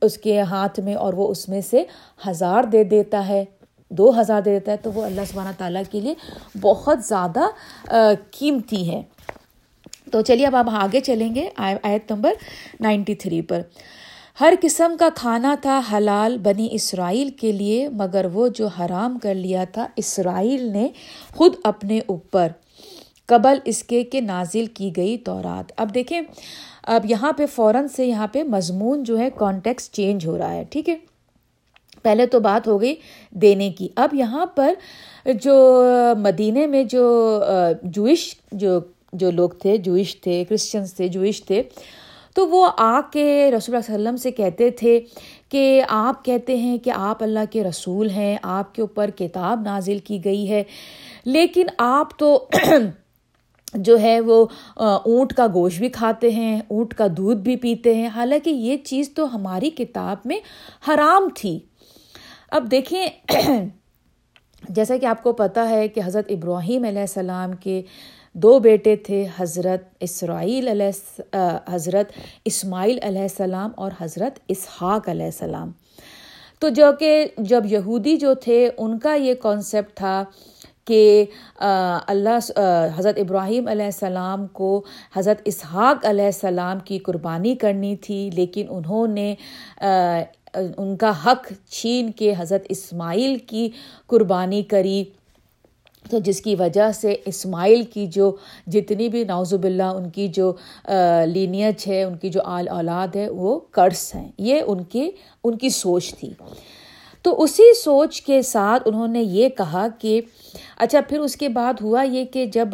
اس 0.00 0.18
کے 0.18 0.40
ہاتھ 0.42 0.80
میں 0.80 0.94
اور 0.94 1.14
وہ 1.14 1.28
اس 1.28 1.48
میں 1.48 1.60
سے 1.60 1.84
ہزار 2.28 2.64
دے 2.64 2.84
دیتا 2.84 3.26
ہے، 3.28 3.44
دو 3.90 4.10
ہزار 4.20 4.42
دے 4.42 4.50
دیتا 4.50 4.72
ہے، 4.72 4.76
تو 4.76 4.92
وہ 4.92 5.04
اللہ 5.04 5.24
سبحانہ 5.30 5.58
تعالیٰ 5.58 5.82
کے 5.90 6.00
لیے 6.00 6.14
بہت 6.60 7.04
زیادہ 7.04 7.46
قیمتی 8.30 8.90
ہے۔ 8.90 9.02
تو 10.16 10.22
چلیے، 10.22 10.46
اب 10.46 10.56
آپ 10.56 10.66
آگے 10.70 11.00
چلیں 11.00 11.34
گے 11.34 11.48
آیت 11.56 12.12
نمبر 12.12 12.32
نائنٹی 12.80 13.14
تھری 13.14 13.42
پر۔ 13.42 13.60
ہر 14.40 14.54
قسم 14.60 14.96
کا 14.98 15.08
کھانا 15.14 15.54
تھا 15.62 15.80
حلال 15.92 16.38
بنی 16.38 16.68
اسرائیل 16.72 17.28
کے 17.30 17.52
لیے، 17.52 17.88
مگر 17.88 18.26
وہ 18.32 18.48
جو 18.48 18.66
حرام 18.66 19.18
کر 19.18 19.34
لیا 19.34 19.64
تھا 19.72 19.86
اسرائیل 19.96 20.64
نے 20.72 20.88
خود 21.34 21.54
اپنے 21.64 22.00
اوپر۔ 22.06 22.48
قبل 23.26 23.58
اس 23.64 23.82
کے 23.82 24.02
کہ 24.02 24.20
نازل 24.20 24.66
کی 24.66 24.90
گئی 24.96 25.18
تورات۔ 25.18 25.72
اب 25.76 25.94
دیکھیں، 25.94 26.20
اب 26.82 27.10
یہاں 27.10 27.32
پہ 27.32 27.46
فوراً 27.46 27.88
سے 27.88 28.06
یہاں 28.06 28.26
پہ 28.26 28.42
مضمون 28.42 29.02
جو 29.02 29.18
ہے 29.18 29.28
کانٹیکس 29.38 29.90
چینج 29.92 30.26
ہو 30.26 30.38
رہا 30.38 30.52
ہے، 30.52 30.64
ٹھیک 30.70 30.88
ہے؟ 30.88 30.96
پہلے 32.02 32.26
تو 32.26 32.40
بات 32.40 32.68
ہو 32.68 32.80
گئی 32.80 32.94
دینے 33.30 33.70
کی۔ 33.70 33.88
اب 33.96 34.14
یہاں 34.14 34.46
پر 34.46 34.74
جو 35.42 35.56
مدینے 36.18 36.66
میں 36.66 36.84
جو 36.84 37.04
جوئش 37.82 38.34
جو 38.52 38.80
جو 39.12 39.30
لوگ 39.30 39.50
تھے 39.50 39.76
جوئش 39.76 40.20
تھے 40.20 40.44
کرسچنس 40.48 40.94
تھے 40.94 41.08
جوئش 41.08 41.44
تھے، 41.44 41.62
تو 42.34 42.48
وہ 42.48 42.68
آ 42.76 43.00
کے 43.12 43.50
رسول 43.56 43.76
اللہ 43.76 43.94
علیہ 43.94 44.02
وسلم 44.02 44.16
سے 44.16 44.30
کہتے 44.30 44.70
تھے 44.70 45.00
کہ 45.48 45.82
آپ 45.88 46.24
کہتے 46.24 46.56
ہیں 46.56 46.78
کہ 46.78 46.90
آپ 46.94 47.22
اللہ 47.22 47.40
کے 47.50 47.64
رسول 47.64 48.10
ہیں، 48.10 48.36
آپ 48.42 48.74
کے 48.74 48.82
اوپر 48.82 49.10
کتاب 49.10 49.60
نازل 49.64 49.98
کی 49.98 50.24
گئی 50.24 50.50
ہے۔ 50.50 50.64
لیکن 51.24 51.66
آپ 51.78 52.18
تو 52.18 52.48
جو 53.74 54.00
ہے 54.00 54.20
وہ 54.20 54.46
اونٹ 54.76 55.34
کا 55.34 55.46
گوشت 55.54 55.78
بھی 55.78 55.88
کھاتے 55.88 56.30
ہیں، 56.30 56.60
اونٹ 56.68 56.94
کا 56.94 57.06
دودھ 57.16 57.38
بھی 57.38 57.56
پیتے 57.56 57.94
ہیں۔ 57.94 58.06
حالانکہ 58.06 58.50
یہ 58.50 58.76
چیز 58.76 59.10
تو 59.14 59.34
ہماری 59.34 59.70
کتاب 59.70 60.16
میں 60.24 60.40
حرام 60.88 61.28
تھی۔ 61.34 61.58
اب 62.50 62.70
دیکھیں 62.70 63.06
جیسا 64.68 64.96
کہ 64.96 65.06
آپ 65.06 65.22
کو 65.22 65.32
پتہ 65.32 65.60
ہے 65.60 65.88
کہ 65.88 66.00
حضرت 66.04 66.24
ابراہیم 66.28 66.84
علیہ 66.84 67.00
السلام 67.00 67.52
کے 67.52 67.82
دو 68.42 68.58
بیٹے 68.58 68.94
تھے، 68.96 69.24
حضرت 69.38 69.82
اسرائیل 70.00 70.68
علیہ 70.68 71.36
حضرت 71.72 72.12
اسماعیل 72.44 72.98
علیہ 73.02 73.22
السلام 73.22 73.70
اور 73.76 73.90
حضرت 74.00 74.38
اسحاق 74.48 75.08
علیہ 75.08 75.24
السلام۔ 75.24 75.70
تو 76.62 76.68
جو 76.68 76.90
کہ 76.98 77.26
جب 77.38 77.66
یہودی 77.70 78.16
جو 78.16 78.34
تھے، 78.34 78.68
ان 78.78 78.98
کا 78.98 79.14
یہ 79.14 79.34
کانسیپٹ 79.42 79.96
تھا 79.96 80.22
کہ 80.84 81.24
اللہ 81.58 82.38
حضرت 82.96 83.18
ابراہیم 83.18 83.68
علیہ 83.68 83.84
السلام 83.84 84.46
کو 84.52 84.70
حضرت 85.16 85.40
اسحاق 85.44 86.04
علیہ 86.06 86.24
السلام 86.24 86.78
کی 86.78 86.98
قربانی 86.98 87.54
کرنی 87.54 87.96
تھی، 87.96 88.28
لیکن 88.34 88.66
انہوں 88.70 89.06
نے 89.08 89.34
ان 90.76 90.96
کا 90.96 91.12
حق 91.26 91.52
چھین 91.70 92.10
کے 92.12 92.32
حضرت 92.38 92.66
اسماعیل 92.68 93.36
کی 93.46 93.68
قربانی 94.06 94.62
کری۔ 94.62 95.04
تو 96.10 96.18
جس 96.18 96.40
کی 96.40 96.54
وجہ 96.54 96.92
سے 96.92 97.16
اسماعیل 97.24 97.82
کی 97.82 98.06
جو 98.06 98.36
جتنی 98.66 99.08
بھی 99.08 99.24
نوزب 99.24 99.64
اللہ 99.64 99.82
ان 99.82 100.10
کی 100.10 100.28
جو 100.28 100.52
لینیج 101.26 101.88
ہے، 101.88 102.02
ان 102.02 102.16
کی 102.16 102.28
جو 102.28 102.40
آل 102.44 102.68
اولاد 102.68 103.16
ہے، 103.16 103.28
وہ 103.28 103.60
قرض 103.70 104.12
ہیں۔ 104.14 104.32
یہ 104.38 104.60
ان 104.66 104.84
کی 104.84 105.10
ان 105.44 105.58
کی 105.58 105.68
سوچ 105.68 106.14
تھی۔ 106.14 106.30
تو 107.22 107.42
اسی 107.42 107.74
سوچ 107.74 108.22
کے 108.22 108.42
ساتھ 108.42 108.82
انہوں 108.86 109.08
نے 109.08 109.22
یہ 109.22 109.48
کہا 109.48 109.86
کہ 109.98 110.20
اچھا 110.78 111.00
پھر 111.08 111.18
اس 111.18 111.36
کے 111.36 111.48
بعد 111.48 111.74
ہوا 111.80 112.02
یہ 112.02 112.24
کہ 112.24 112.46
جب 112.46 112.68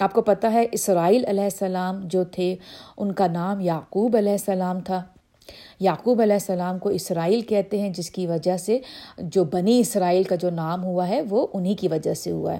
آپ 0.00 0.12
کو 0.12 0.22
پتہ 0.22 0.46
ہے، 0.46 0.66
اسرائیل 0.72 1.24
علیہ 1.28 1.44
السلام 1.44 2.00
جو 2.04 2.24
تھے، 2.24 2.56
ان 2.98 3.12
کا 3.12 3.26
نام 3.26 3.60
یعقوب 3.60 4.16
علیہ 4.16 4.32
السلام 4.32 4.80
تھا۔ 4.80 5.02
یعقوب 5.80 6.20
علیہ 6.20 6.32
السلام 6.32 6.78
کو 6.78 6.88
اسرائیل 6.88 7.40
کہتے 7.40 7.80
ہیں، 7.80 7.90
جس 7.90 8.10
کی 8.10 8.26
وجہ 8.26 8.56
سے 8.56 8.78
جو 9.18 9.44
بنی 9.44 9.80
اسرائیل 9.80 10.22
کا 10.22 10.34
جو 10.34 10.50
نام 10.50 10.84
ہوا 10.84 11.08
ہے، 11.08 11.22
وہ 11.22 11.46
انہیں 11.54 11.74
کی 11.74 11.88
وجہ 11.88 12.14
سے 12.14 12.30
ہوا 12.30 12.54
ہے۔ 12.54 12.58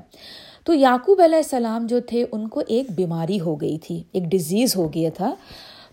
تو 0.65 0.75
یعقوب 0.75 1.21
علیہ 1.25 1.37
السلام 1.37 1.87
جو 1.87 2.01
تھے، 2.01 2.25
ان 2.33 2.49
کو 2.49 2.63
ایک 2.69 2.91
بیماری 2.91 3.41
ہو 3.41 3.61
گئی 3.61 3.79
تھی، 3.79 4.03
ایک 4.13 4.25
ڈیزیز 4.25 4.77
ہو 4.77 4.93
گیا 4.93 5.11
تھا۔ 5.15 5.35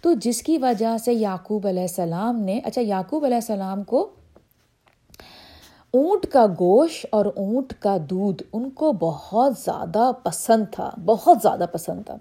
تو 0.01 0.13
جس 0.13 0.41
کی 0.41 0.57
وجہ 0.57 0.97
سے 0.97 1.13
یعقوب 1.13 1.67
علیہ 1.67 1.81
السلام 1.81 2.39
نے 2.39 2.59
اچھا 2.63 2.81
یعقوب 2.81 3.25
علیہ 3.25 3.35
السلام 3.35 3.83
کو 3.83 4.09
اونٹ 5.93 6.25
کا 6.25 6.45
گوشت 6.45 7.05
اور 7.11 7.25
اونٹ 7.25 7.73
کا 7.79 7.97
دودھ، 8.09 8.43
ان 8.53 8.69
کو 8.69 8.91
بہت 8.91 9.53
زیادہ 9.65 10.11
پسند 10.23 10.65
تھا، 10.71 10.89
بہت 11.05 11.37
زیادہ 11.41 11.65
پسند 11.71 12.03
تھا۔ 12.05 12.17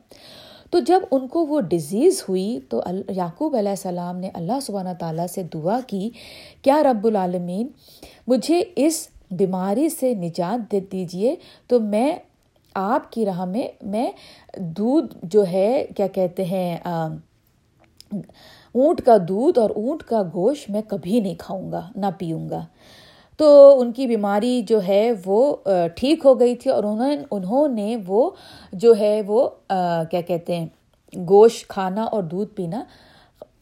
تو 0.71 0.79
جب 0.87 1.01
ان 1.11 1.27
کو 1.29 1.45
وہ 1.47 1.61
ڈیزیز 1.71 2.23
ہوئی 2.29 2.59
تو 2.69 2.83
یعقوب 3.17 3.57
علیہ 3.57 3.71
السلام 3.71 4.17
نے 4.19 4.31
اللہ 4.35 4.61
سبحانہ 4.63 4.95
تعالیٰ 5.01 5.27
سے 5.35 5.43
دعا 5.55 5.79
کی، 5.87 6.09
کیا 6.63 6.83
رب 6.83 7.07
العالمین، 7.07 7.69
مجھے 8.29 8.63
اس 8.77 9.07
بیماری 9.31 9.89
سے 9.89 10.15
نجات 10.15 10.71
دے 10.73 10.81
دیجیے 10.93 11.35
تو 11.69 11.81
میں 11.81 12.11
آپ 12.75 13.11
کی 13.13 13.25
راہ 13.27 13.45
میں 13.45 13.67
میں 13.83 14.11
دودھ 14.77 15.17
جو 15.25 15.45
ہے، 15.53 15.87
کیا 15.97 16.07
کہتے 16.07 16.45
ہیں 16.45 16.77
اونٹ 18.75 19.01
کا 19.03 19.17
دودھ 19.29 19.59
اور 19.59 19.71
اونٹ 19.71 20.03
کا 20.03 20.23
گوشت 20.35 20.71
میں 20.71 20.83
کبھی 20.89 21.21
نہیں 21.21 21.35
کھاؤں 21.39 21.71
گا، 21.73 21.89
نہ 21.97 22.07
پیوں 22.19 22.49
گا۔ 22.51 22.65
تو 23.37 23.81
ان 23.81 23.92
کی 23.92 24.07
بیماری 24.07 24.61
جو 24.62 24.83
ہے 24.87 25.12
وہ 25.25 25.57
ٹھیک 25.96 26.25
ہو 26.25 26.38
گئی 26.40 26.55
تھی 26.57 26.70
اور 26.70 26.85
انہوں 26.85 27.16
انہوں 27.31 27.68
نے 27.68 27.96
وہ 28.07 28.31
جو 28.72 28.96
ہے 28.99 29.20
وہ 29.27 29.49
کیا 30.11 30.20
کہتے 30.20 30.57
ہیں، 30.57 30.66
گوشت 31.12 31.68
کھانا 31.68 32.05
اور 32.05 32.22
دودھ 32.22 32.55
پینا 32.55 32.83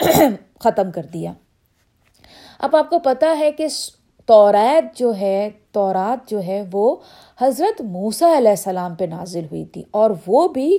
ختم 0.60 0.90
کر 0.90 1.06
دیا۔ 1.12 1.32
اب 2.58 2.76
آپ 2.76 2.90
کو 2.90 2.98
پتہ 2.98 3.26
ہے 3.38 3.50
کہ 3.52 3.66
توریت 4.28 4.96
جو 4.98 5.12
ہے، 5.16 5.50
تورات 5.72 6.30
جو 6.30 6.42
ہے 6.42 6.62
وہ 6.72 6.96
حضرت 7.40 7.80
موسا 7.80 8.36
علیہ 8.38 8.50
السلام 8.50 8.94
پہ 8.94 9.04
نازل 9.04 9.44
ہوئی 9.44 9.64
تھی 9.64 9.82
اور 9.90 10.10
وہ 10.26 10.48
بھی 10.48 10.76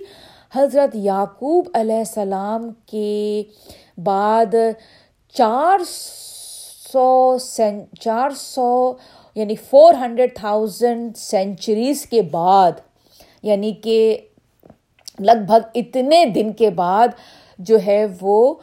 حضرت 0.55 0.95
یعقوب 0.95 1.67
علیہ 1.73 1.97
السلام 1.97 2.69
کے 2.85 3.43
بعد 3.97 4.55
چار 5.35 5.79
سو 6.95 7.37
چار 7.99 8.29
سو 8.29 8.93
یعنی 9.35 9.55
فور 9.55 9.93
ہنڈریڈ 9.93 10.35
تھاؤزینڈ 10.35 11.17
سینچریز 11.17 12.05
کے 12.05 12.21
بعد 12.21 12.71
یعنی 13.43 13.71
کہ 13.71 14.17
لگ 15.19 15.43
بھگ 15.47 15.67
اتنے 15.75 16.25
دن 16.25 16.53
کے 16.53 16.69
بعد 16.69 17.07
جو 17.59 17.77
ہے 17.87 18.05
وہ 18.21 18.53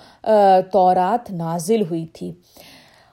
تورات 0.72 1.30
نازل 1.30 1.82
ہوئی 1.82 2.06
تھی۔ 2.06 2.32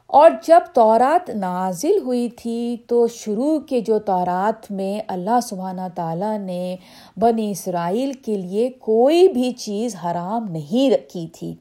اور 0.07 0.31
جب 0.47 0.59
تورات 0.73 1.29
نازل 1.29 1.97
ہوئی 2.01 2.29
تھی 2.29 2.77
تو 2.87 3.07
شروع 3.07 3.59
کے 3.59 3.79
جو 3.79 3.99
تورات 3.99 4.71
میں 4.71 5.01
اللہ 5.07 5.39
سبحانہ 5.43 5.87
تعالیٰ 5.95 6.39
نے 6.39 6.75
بنی 7.17 7.51
اسرائیل 7.51 8.13
کے 8.13 8.37
لیے 8.37 8.69
کوئی 8.69 9.27
بھی 9.27 9.51
چیز 9.51 9.95
حرام 10.05 10.47
نہیں 10.51 10.91
رکھی 10.91 11.27
تھی۔ 11.27 11.55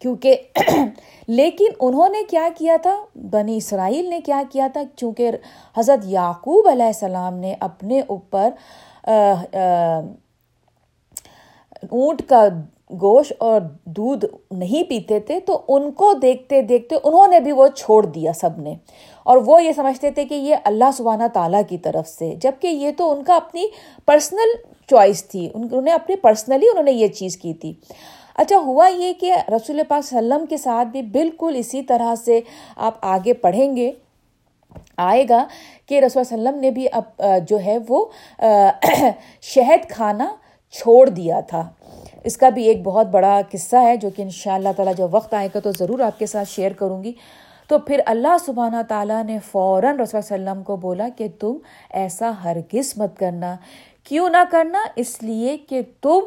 کیونکہ 0.00 0.36
لیکن 1.28 1.64
انہوں 1.80 2.08
نے 2.08 2.18
کیا 2.30 2.48
کیا 2.58 2.76
تھا؟ 2.82 2.96
بنی 3.32 3.56
اسرائیل 3.56 4.10
نے 4.10 4.20
کیا 4.20 4.42
کیا 4.52 4.68
تھا؟ 4.72 4.82
چونکہ 4.96 5.30
حضرت 5.76 6.04
یعقوب 6.04 6.68
علیہ 6.68 6.86
السلام 6.86 7.34
نے 7.34 7.54
اپنے 7.60 8.00
اوپر 8.06 8.50
اونٹ 11.90 12.22
کا 12.28 12.48
گوشت 12.92 13.32
اور 13.38 13.60
دودھ 13.84 14.24
نہیں 14.50 14.88
پیتے 14.88 15.20
تھے، 15.20 15.40
تو 15.40 15.60
ان 15.68 15.92
کو 15.92 16.12
دیکھتے 16.12 16.62
دیکھتے 16.62 16.96
انہوں 17.04 17.28
نے 17.28 17.40
بھی 17.40 17.52
وہ 17.52 17.68
چھوڑ 17.68 18.06
دیا 18.06 18.32
سب 18.32 18.58
نے۔ 18.58 18.74
اور 19.22 19.36
وہ 19.36 19.62
یہ 19.62 19.72
سمجھتے 19.72 20.10
تھے 20.10 20.24
کہ 20.24 20.34
یہ 20.34 20.56
اللہ 20.64 20.90
سبحانہ 20.96 21.26
تعالیٰ 21.32 21.62
کی 21.68 21.78
طرف 21.78 22.08
سے 22.08 22.34
جبکہ 22.40 22.66
یہ 22.66 22.90
تو 22.96 23.10
ان 23.10 23.24
کا 23.24 23.36
اپنی 23.36 23.66
پرسنل 24.06 24.54
چوائس 24.86 25.24
تھی۔ 25.24 25.48
انہوں 25.54 25.82
نے 25.82 25.92
اپنی 25.92 26.16
پرسنلی 26.16 26.68
انہوں 26.68 26.84
نے 26.84 26.92
یہ 26.92 27.06
چیز 27.06 27.36
کی 27.36 27.54
تھی۔ 27.54 27.72
اچھا 28.38 28.56
ہوا 28.56 28.86
یہ 28.86 29.12
کہ 29.12 29.34
رسول 29.48 29.80
پاک 29.88 29.98
وسلم 29.98 30.46
کے 30.46 30.56
ساتھ 30.56 30.88
بھی 30.88 31.02
بالکل 31.02 31.54
اسی 31.58 31.82
طرح 31.82 32.14
سے 32.14 32.40
آپ 32.76 32.94
آگے 33.02 33.32
پڑھیں 33.34 33.76
گے۔ 33.76 33.92
آئے 34.96 35.24
گا 35.28 35.46
کہ 35.86 36.00
رسول 36.00 36.20
وسلم 36.20 36.58
نے 36.60 36.70
بھی 36.70 36.86
اب 36.92 37.22
جو 37.48 37.58
ہے 37.60 37.78
وہ 37.88 38.06
شہد 39.42 39.88
کھانا 39.88 40.34
چھوڑ 40.70 41.08
دیا 41.08 41.40
تھا۔ 41.40 41.68
اس 42.24 42.36
کا 42.36 42.48
بھی 42.48 42.64
ایک 42.64 42.82
بہت 42.82 43.06
بڑا 43.06 43.40
قصہ 43.50 43.76
ہے 43.76 43.96
جو 43.96 44.10
کہ 44.16 44.22
ان 44.22 44.30
شاء 44.30 44.54
اللہ 44.54 44.68
تعالیٰ 44.76 44.94
جب 44.94 45.14
وقت 45.14 45.34
آئے 45.34 45.48
گا 45.54 45.60
تو 45.60 45.70
ضرور 45.70 45.98
آپ 46.00 46.18
کے 46.18 46.26
ساتھ 46.26 46.48
شیئر 46.48 46.72
کروں 46.72 47.02
گی۔ 47.04 47.12
تو 47.68 47.78
پھر 47.78 48.00
اللہ 48.06 48.36
سبحانہ 48.46 48.76
تعالیٰ 48.88 49.24
نے 49.24 49.38
فوراً 49.50 49.98
رسول 50.00 50.18
وسلم 50.18 50.62
کو 50.62 50.76
بولا 50.76 51.08
کہ 51.16 51.28
تم 51.40 51.56
ایسا 51.90 52.30
ہرگز 52.44 52.92
مت 52.96 53.18
کرنا۔ 53.18 53.56
کیوں 54.04 54.28
نہ 54.28 54.42
کرنا؟ 54.50 54.78
اس 54.96 55.22
لیے 55.22 55.56
کہ 55.56 55.80
تم 56.00 56.20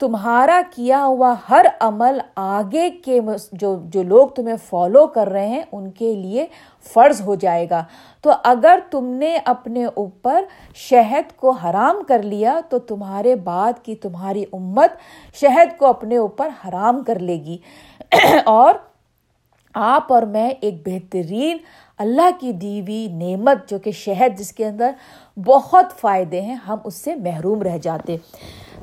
تمہارا 0.00 0.60
کیا 0.74 1.04
ہوا 1.04 1.34
ہر 1.50 1.66
عمل 1.80 2.18
آگے 2.36 2.90
کے 2.90 3.20
جو 3.52 3.78
جو 3.84 4.02
لوگ 4.02 4.28
تمہیں 4.28 4.56
فالو 4.68 5.06
کر 5.06 5.28
رہے 5.28 5.46
ہیں، 5.46 5.62
ان 5.72 5.90
کے 5.90 6.14
لیے 6.14 6.46
فرض 6.94 7.20
ہو 7.20 7.34
جائے 7.34 7.66
گا۔ 7.70 7.84
تو 8.22 8.30
اگر 8.44 8.78
تم 8.90 9.04
نے 9.04 9.38
اپنے 9.44 9.84
اوپر 9.84 10.44
شہد 10.74 11.36
کو 11.36 11.50
حرام 11.50 12.02
کر 12.08 12.22
لیا، 12.22 12.60
تو 12.68 12.78
تمہارے 12.78 13.34
بعد 13.34 13.72
کی 13.82 13.94
تمہاری 13.94 14.44
امت 14.52 14.92
شہد 15.34 15.78
کو 15.78 15.86
اپنے 15.86 16.16
اوپر 16.16 16.48
حرام 16.68 17.04
کر 17.04 17.18
لے 17.18 17.34
گی۔ 17.34 17.58
اور 18.44 18.74
آپ 19.74 20.12
اور 20.12 20.22
میں 20.22 20.50
ایک 20.60 20.88
بہترین 20.88 21.56
اللہ 21.98 22.30
کی 22.40 22.52
دیوی 22.52 23.06
نعمت، 23.12 23.70
جو 23.70 23.78
کہ 23.78 23.90
شہد 23.90 24.38
جس 24.38 24.52
کے 24.52 24.66
اندر 24.66 24.90
بہت 25.46 25.84
فائدے 26.00 26.40
ہیں، 26.40 26.54
ہم 26.54 26.78
اس 26.84 26.94
سے 26.94 27.14
محروم 27.14 27.62
رہ 27.62 27.78
جاتے۔ 27.78 28.16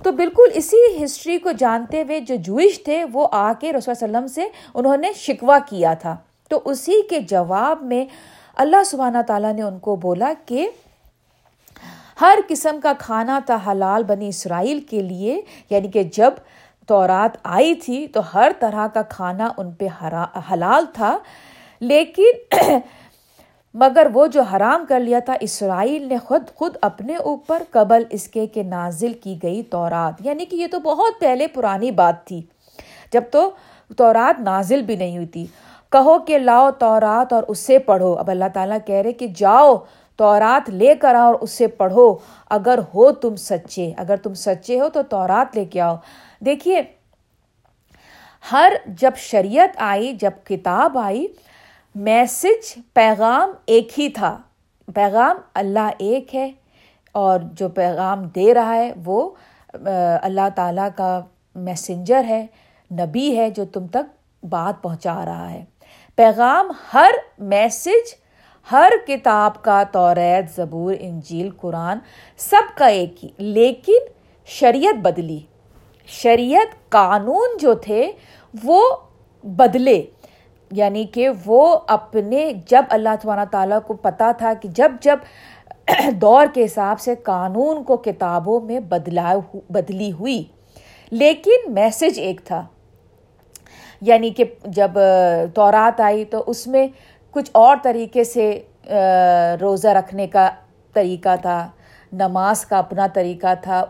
تو 0.04 0.12
بالکل 0.12 0.50
اسی 0.54 1.04
ہسٹری 1.04 1.38
کو 1.38 1.52
جانتے 1.52 2.02
ہوئے 2.02 2.20
جو 2.20 2.36
جوئش 2.36 2.84
تھے، 2.84 3.06
وہ 3.14 3.28
آ 3.32 3.54
کے 3.60 3.74
رسول 3.74 3.92
وسلم 3.92 4.28
سے 4.28 4.48
انہوں 4.74 4.98
نے 4.98 5.14
شکوہ 5.16 5.58
کیا 5.70 5.94
تھا۔ 5.94 6.16
تو 6.50 6.62
اسی 6.66 7.02
کے 7.10 7.20
جواب 7.20 7.82
میں 7.82 8.06
اللہ 8.56 8.84
سبحانہ 8.86 9.18
تعالیٰ 9.28 9.54
نے 9.54 9.62
ان 9.62 9.80
کو 9.80 9.96
بولا 9.96 10.34
کہ 10.46 10.70
ہر 12.22 12.40
قسم 12.48 12.80
کا 12.84 12.94
کھانا 13.00 13.40
تھا 13.46 13.58
حلال 13.68 14.04
بنی 14.04 14.28
اسرائیل 14.28 14.80
کے 14.80 15.02
لیے 15.02 15.42
یعنی 15.70 15.88
کہ 15.88 16.04
جب 16.04 16.32
تورات 16.88 17.38
آئی 17.44 17.76
تھی 17.76 18.08
تو 18.08 18.22
ہر 18.34 18.52
طرح 18.60 18.88
کا 18.88 19.02
کھانا 19.02 19.50
ان 19.58 19.72
پہ 19.72 19.88
حلال 20.52 20.86
تھا۔ 20.94 21.18
لیکن 21.80 22.32
مگر 23.73 24.08
وہ 24.13 24.27
جو 24.27 24.41
حرام 24.41 24.86
کر 24.89 24.99
لیا 24.99 25.19
تھا، 25.19 25.34
اسرائیل 25.41 26.08
نے 26.08 26.17
خود 26.17 26.43
خود 26.56 26.77
اپنے 26.82 27.15
اوپر 27.15 27.63
قبل 27.71 28.03
اس 28.10 28.27
کے 28.27 28.47
کہ 28.47 28.63
نازل 28.63 29.13
کی 29.13 29.39
گئی 29.43 29.63
تورات۔ 29.63 30.13
یعنی 30.19 30.45
کہ 30.45 30.56
یہ 30.56 30.67
تو 30.71 30.80
بہت 30.80 31.19
پہلے 31.19 31.47
پرانی 31.47 31.91
بات 31.91 32.25
تھی، 32.25 32.41
جب 33.13 33.21
تو 33.32 33.51
تورات 33.97 34.39
نازل 34.39 34.82
بھی 34.82 34.95
نہیں 34.95 35.15
ہوئی 35.15 35.27
تھی۔ 35.27 35.45
کہو 35.91 36.19
کہ 36.19 36.38
لاؤ 36.38 36.71
تورات 36.71 37.34
اور 37.34 37.43
اس 37.47 37.60
سے 37.60 37.80
پڑھو۔ 37.80 38.13
اب 38.13 38.30
اللہ 38.32 38.45
تعالیٰ 38.53 38.77
کہہ 38.86 38.95
رہے 38.95 39.12
کہ 39.12 39.27
جاؤ، 39.27 39.75
تورات 40.15 40.69
لے 40.69 40.95
کر 40.95 41.15
آؤ 41.15 41.25
اور 41.25 41.36
اس 41.41 41.51
سے 41.51 41.67
پڑھو۔ 41.67 42.15
اگر 42.49 42.80
ہو 42.95 43.12
تم 43.12 43.36
سچے، 43.36 43.93
اگر 43.97 44.15
تم 44.15 44.34
سچے 44.34 44.80
ہو 44.80 44.89
تو 44.89 45.01
تورات 45.01 45.56
لے 45.56 45.65
کے 45.65 45.82
آؤ۔ 45.82 45.95
دیکھیے، 46.39 46.82
ہر 48.51 48.73
جب 48.88 49.12
شریعت 49.15 49.69
آئی، 49.75 50.13
جب 50.13 50.32
کتاب 50.43 50.97
آئی 50.97 51.27
میسج، 52.00 52.80
پیغام 52.94 53.52
ایک 53.66 54.00
ہی 54.00 54.10
تھا۔ 54.10 54.38
پیغام 54.96 55.38
اللہ 55.54 55.90
ایک 55.98 56.36
ہے 56.36 56.52
اور 57.12 57.40
جو 57.40 57.70
پیغام 57.70 58.24
دے 58.24 58.54
رہا 58.54 58.76
ہے 58.76 58.94
وہ 59.06 59.30
اللہ 60.22 60.50
تعالیٰ 60.56 60.90
کا 60.96 61.22
میسنجر 61.56 62.24
ہے، 62.24 62.48
نبی 62.92 63.38
ہے 63.38 63.50
جو 63.50 63.66
تم 63.66 63.88
تک 63.88 64.46
بات 64.46 64.84
پہنچا 64.84 65.26
رہا 65.26 65.50
ہے۔ 65.50 65.66
پیغام 66.16 66.72
ہر 66.94 67.12
میسج، 67.38 68.14
ہر 68.72 68.92
کتاب 69.08 69.64
کا 69.64 69.84
توریت، 69.84 70.56
زبور، 70.56 70.94
انجیل، 71.00 71.50
قرآن 71.58 71.98
سب 72.38 72.78
کا 72.78 72.86
ایک 72.86 73.24
ہی۔ 73.24 73.30
لیکن 73.38 74.00
شریعت 74.46 74.96
بدلی۔ 74.96 75.40
شریعت 76.08 76.90
قانون 76.90 77.58
جو 77.60 77.74
تھے 77.74 78.12
وہ 78.64 78.96
بدلے۔ 79.44 80.06
یعنی 80.71 81.03
کہ 81.03 81.30
وہ 81.45 81.80
اپنے 81.88 82.51
جب 82.67 82.84
اللہ 82.89 83.10
تبارہ 83.21 83.45
تعالیٰ 83.51 83.80
کو 83.88 83.93
پتہ 83.93 84.23
تھا 84.38 84.53
کہ 84.62 84.69
جب 84.69 84.91
جب 85.01 85.19
دور 86.13 86.45
کے 86.53 86.65
حساب 86.65 86.99
سے 86.99 87.15
قانون 87.15 87.84
کو 87.84 87.97
کتابوں 87.97 88.62
میں 88.62 88.80
بدلا 88.80 89.34
بدلی 89.69 90.12
ہوئی۔ 90.12 90.43
لیکن 91.12 91.73
میسج 91.73 92.19
ایک 92.19 92.41
تھا۔ 92.43 92.65
یعنی 94.01 94.30
کہ 94.30 94.43
جب 94.65 94.91
تورات 95.56 96.01
آئی 96.01 96.25
تو 96.25 96.43
اس 96.47 96.67
میں 96.67 96.88
کچھ 97.32 97.49
اور 97.53 97.77
طریقے 97.84 98.23
سے 98.23 98.62
روزہ 99.62 99.88
رکھنے 99.88 100.27
کا 100.27 100.49
طریقہ 100.93 101.36
تھا، 101.41 101.69
نماز 102.13 102.65
کا 102.65 102.77
اپنا 102.77 103.08
طریقہ 103.13 103.53
تھا۔ 103.62 103.86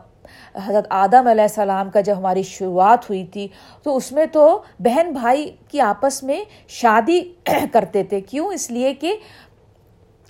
حضرت 0.56 0.88
آدم 0.90 1.28
علیہ 1.28 1.42
السلام 1.42 1.90
کا 1.90 2.02
جب 2.02 2.18
ہماری 2.18 2.44
شروعات 2.44 3.10
ہوئی 3.10 3.26
تھی، 3.26 3.48
تو 3.84 3.96
اس 3.96 4.12
میں 4.12 4.26
تو 4.26 4.62
بہن 4.80 5.12
بھائی 5.12 5.56
کی 5.68 5.80
آپس 5.80 6.24
میں 6.24 6.44
شادی 6.68 7.34
کرتے 7.72 8.04
تھے۔ 8.04 8.22
کیوں؟ 8.22 8.54
اس 8.54 8.72
لیے 8.72 8.94
کہ 8.94 9.16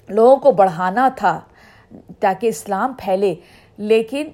لوگوں 0.10 0.38
کو 0.38 0.52
بڑھانا 0.52 1.10
تھا 1.16 1.40
تاکہ 2.20 2.48
اسلام 2.48 2.94
پھیلے۔ 2.98 3.36
لیکن 3.78 4.30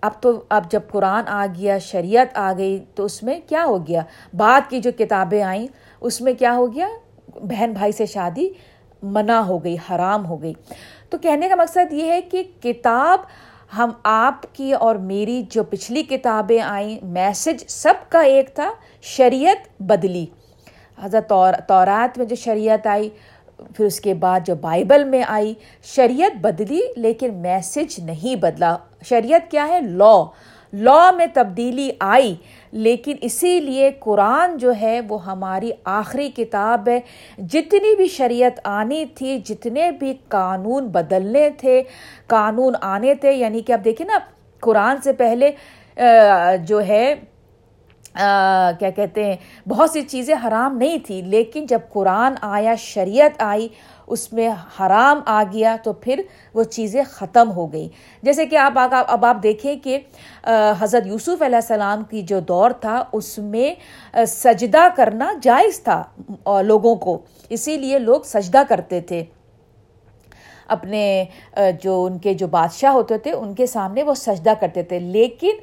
اب 0.00 0.10
تو، 0.20 0.44
اب 0.48 0.70
جب 0.70 0.80
قرآن 0.90 1.28
آ 1.28 1.46
گیا، 1.46 1.78
شریعت 1.78 2.26
آ 2.34 2.52
گئی، 2.58 2.84
تو 2.94 3.04
اس 3.04 3.22
میں 3.22 3.40
کیا 3.48 3.64
ہو 3.64 3.86
گیا؟ 3.86 4.00
بعد 4.36 4.60
کی 4.68 4.80
جو 4.80 4.90
کتابیں 4.98 5.42
آئیں، 5.42 5.66
اس 6.00 6.20
میں 6.20 6.32
کیا 6.32 6.54
ہو 6.54 6.74
گیا؟ 6.74 6.86
بہن 7.34 7.72
بھائی 7.72 7.92
سے 7.92 8.06
شادی 8.06 8.48
منع 9.02 9.38
ہو 9.38 9.64
گئی، 9.64 9.76
حرام 9.90 10.26
ہو 10.26 10.42
گئی۔ 10.42 10.52
تو 11.10 11.18
کہنے 11.18 11.48
کا 11.48 11.54
مقصد 11.54 11.92
یہ 11.92 12.12
ہے 12.12 12.20
کہ 12.20 12.42
کتاب 12.60 13.18
ہم 13.78 13.90
آپ 14.02 14.54
کی 14.54 14.72
اور 14.72 14.96
میری 14.96 15.42
جو 15.50 15.64
پچھلی 15.64 16.02
کتابیں 16.02 16.60
آئیں، 16.60 16.98
میسج 17.02 17.64
سب 17.68 17.94
کا 18.08 18.20
ایک 18.20 18.54
تھا، 18.54 18.72
شریعت 19.02 19.82
بدلی۔ 19.82 20.26
حضرت 21.02 21.32
تورات 21.68 22.18
میں 22.18 22.26
جو 22.26 22.36
شریعت 22.36 22.86
آئی، 22.86 23.10
پھر 23.56 23.84
اس 23.84 24.00
کے 24.00 24.14
بعد 24.14 24.40
جو 24.46 24.54
بائبل 24.54 25.04
میں 25.04 25.22
آئی، 25.28 25.54
شریعت 25.82 26.36
بدلی 26.36 26.80
لیکن 26.96 27.34
میسج 27.34 28.00
نہیں 28.00 28.36
بدلا۔ 28.36 28.76
شریعت 29.04 29.50
کیا 29.50 29.68
ہے؟ 29.68 29.80
لا۔ 29.80 30.24
لا 30.72 31.10
میں 31.10 31.26
تبدیلی 31.34 31.88
آئی، 32.00 32.34
لیکن 32.72 33.16
اسی 33.20 33.58
لیے 33.60 33.90
قرآن 34.00 34.56
جو 34.58 34.72
ہے 34.80 35.00
وہ 35.08 35.24
ہماری 35.26 35.70
آخری 35.84 36.28
کتاب 36.36 36.88
ہے۔ 36.88 37.00
جتنی 37.38 37.94
بھی 37.96 38.06
شریعت 38.08 38.60
آنی 38.64 39.04
تھی، 39.14 39.38
جتنے 39.44 39.90
بھی 39.90 40.12
قانون 40.28 40.88
بدلنے 40.88 41.48
تھے، 41.58 41.82
قانون 42.26 42.74
آنے 42.82 43.14
تھے 43.14 43.32
یعنی 43.32 43.60
کہ 43.60 43.72
اب 43.72 43.84
دیکھیں 43.84 44.06
نا، 44.06 44.18
قرآن 44.62 45.00
سے 45.04 45.12
پہلے 45.12 45.50
جو 46.66 46.80
ہے 46.86 47.14
کیا 48.14 48.90
کہتے 48.96 49.24
ہیں، 49.24 49.36
بہت 49.68 49.90
سی 49.90 50.00
چیزیں 50.02 50.34
حرام 50.44 50.76
نہیں 50.78 50.98
تھی، 51.06 51.20
لیکن 51.22 51.66
جب 51.66 51.80
قرآن 51.92 52.34
آیا، 52.42 52.74
شریعت 52.78 53.42
آئی 53.42 53.68
اس 54.06 54.32
میں 54.32 54.48
حرام 54.48 55.20
آ 55.26 55.42
گیا 55.52 55.76
تو 55.82 55.92
پھر 55.92 56.22
وہ 56.54 56.62
چیزیں 56.62 57.02
ختم 57.10 57.50
ہو 57.52 57.72
گئی 57.72 57.88
جیسے 58.22 58.46
کہ 58.46 58.56
آپ 58.56 58.72
اب 58.76 59.24
آپ 59.26 59.42
دیکھیں 59.42 59.74
کہ 59.76 59.98
حضرت 60.78 61.06
یوسف 61.06 61.42
علیہ 61.42 61.56
السلام 61.56 62.02
کی 62.10 62.22
جو 62.22 62.40
دور 62.40 62.70
تھا، 62.70 63.04
اس 63.12 63.38
میں 63.38 63.74
سجدہ 64.26 64.86
کرنا 64.96 65.32
جائز 65.42 65.82
تھا 65.82 66.02
لوگوں 66.62 66.94
کو۔ 66.96 67.18
اسی 67.50 67.76
لیے 67.76 67.98
لوگ 67.98 68.20
سجدہ 68.24 68.62
کرتے 68.68 69.00
تھے۔ 69.00 69.24
اپنے 70.68 71.24
جو 71.82 72.04
ان 72.04 72.18
کے 72.18 72.34
جو 72.34 72.46
بادشاہ 72.46 72.92
ہوتے 72.92 73.18
تھے، 73.18 73.32
ان 73.32 73.54
کے 73.54 73.66
سامنے 73.66 74.02
وہ 74.02 74.14
سجدہ 74.14 74.52
کرتے 74.60 74.82
تھے۔ 74.82 74.98
لیکن 74.98 75.56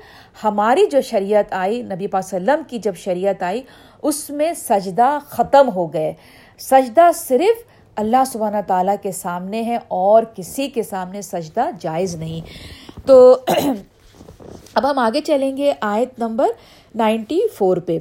ہماری 0.43 0.85
جو 0.91 1.01
شریعت 1.01 1.53
آئی، 1.53 1.81
نبی 1.81 2.07
پاک 2.07 2.23
وسلم 2.23 2.61
کی 2.67 2.77
جب 2.77 2.95
شریعت 2.95 3.43
آئی، 3.43 3.61
اس 4.01 4.29
میں 4.29 4.53
سجدہ 4.53 5.17
ختم 5.29 5.69
ہو 5.75 5.93
گئے۔ 5.93 6.13
سجدہ 6.59 7.09
صرف 7.15 7.68
اللہ 7.99 8.23
سبحانہ 8.27 8.57
تعالیٰ 8.67 8.95
کے 9.01 9.11
سامنے 9.11 9.61
ہے 9.61 9.77
اور 9.87 10.23
کسی 10.35 10.67
کے 10.67 10.83
سامنے 10.83 11.21
سجدہ 11.21 11.69
جائز 11.79 12.15
نہیں۔ 12.15 12.41
تو 13.05 13.37
اب 14.73 14.91
ہم 14.91 14.99
آگے 14.99 15.21
چلیں 15.21 15.57
گے 15.57 15.73
آیت 15.81 16.19
نمبر 16.19 16.47
نائنٹی 16.95 17.41
فور 17.53 17.77
پہ۔ 17.77 17.99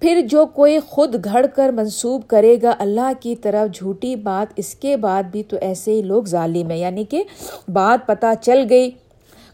پھر 0.00 0.20
جو 0.30 0.46
کوئی 0.46 0.78
خود 0.78 1.24
گھڑ 1.24 1.46
کر 1.54 1.68
منسوب 1.68 2.28
کرے 2.28 2.56
گا 2.62 2.74
اللہ 2.78 3.12
کی 3.20 3.36
طرف 3.36 3.74
جھوٹی 3.74 4.16
بات، 4.16 4.52
اس 4.56 4.74
کے 4.74 4.96
بعد 4.96 5.22
بھی 5.22 5.42
تو 5.42 5.56
ایسے 5.60 5.92
ہی 5.92 6.02
لوگ 6.02 6.24
ظالم 6.24 6.70
ہیں۔ 6.70 6.78
یعنی 6.78 7.04
کہ 7.04 7.24
بات 7.68 8.06
پتہ 8.06 8.26
چل 8.40 8.66
گئی۔ 8.70 8.90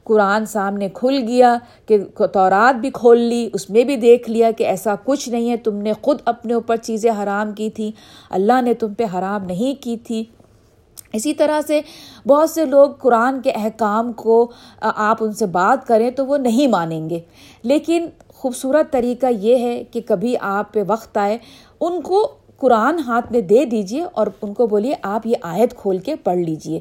قرآن 0.04 0.46
سامنے 0.46 0.88
کھل 0.94 1.24
گیا 1.28 1.56
کہ 1.86 1.98
تورات 2.32 2.80
بھی 2.80 2.90
کھول 2.90 3.20
لی، 3.20 3.50
اس 3.52 3.70
میں 3.70 3.84
بھی 3.84 3.96
دیکھ 3.96 4.30
لیا 4.30 4.50
کہ 4.50 4.64
ایسا 4.64 4.94
کچھ 5.04 5.28
نہیں 5.28 5.50
ہے، 5.50 5.56
تم 5.56 5.76
نے 5.76 5.92
خود 6.02 6.20
اپنے 6.24 6.54
اوپر 6.54 6.76
چیزیں 6.76 7.10
حرام 7.22 7.52
کی 7.52 7.70
تھیں، 7.70 7.90
اللہ 8.30 8.60
نے 8.62 8.74
تم 8.74 8.94
پہ 8.94 9.04
حرام 9.14 9.44
نہیں 9.44 9.82
کی 9.82 9.96
تھی۔ 9.96 10.24
اسی 11.12 11.34
طرح 11.34 11.60
سے 11.66 11.80
بہت 12.26 12.50
سے 12.50 12.64
لوگ 12.64 12.90
قرآن 12.90 13.40
کے 13.42 13.50
احکام 13.50 14.12
کو 14.12 14.50
آپ 14.80 15.16
ان 15.20 15.32
سے 15.32 15.46
بات 15.46 15.86
کریں 15.86 16.10
تو 16.10 16.26
وہ 16.26 16.38
نہیں 16.38 16.66
مانیں 16.66 17.10
گے۔ 17.10 17.20
لیکن 17.62 18.06
خوبصورت 18.28 18.92
طریقہ 18.92 19.26
یہ 19.40 19.58
ہے 19.58 19.82
کہ 19.84 20.00
کبھی 20.06 20.34
آپ 20.40 20.72
پہ 20.72 20.82
وقت 20.86 21.16
آئے، 21.16 21.38
ان 21.80 22.00
کو 22.00 22.26
قرآن 22.56 22.98
ہاتھ 22.98 23.32
میں 23.32 23.40
دے 23.40 23.64
دیجیے 23.64 24.02
اور 24.02 24.26
ان 24.42 24.54
کو 24.54 24.66
بولیے، 24.66 24.94
آپ 25.02 25.26
یہ 25.26 25.36
آیت 25.42 25.76
کھول 25.76 25.98
کے 25.98 26.16
پڑھ 26.16 26.38
لیجیے 26.38 26.80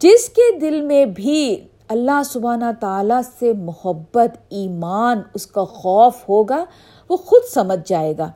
جس 0.00 0.28
کے 0.28 0.58
دل 0.58 0.80
میں 0.80 1.04
بھی 1.04 1.56
اللہ 1.88 2.22
سبحانہ 2.24 2.64
تعالیٰ 2.80 3.20
سے 3.38 3.52
محبت، 3.52 4.36
ایمان، 4.48 5.20
اس 5.34 5.46
کا 5.46 5.64
خوف 5.64 6.28
ہوگا، 6.28 6.64
وہ 7.08 7.16
خود 7.16 7.42
سمجھ 7.54 7.88
جائے 7.88 8.14
گا۔ 8.18 8.30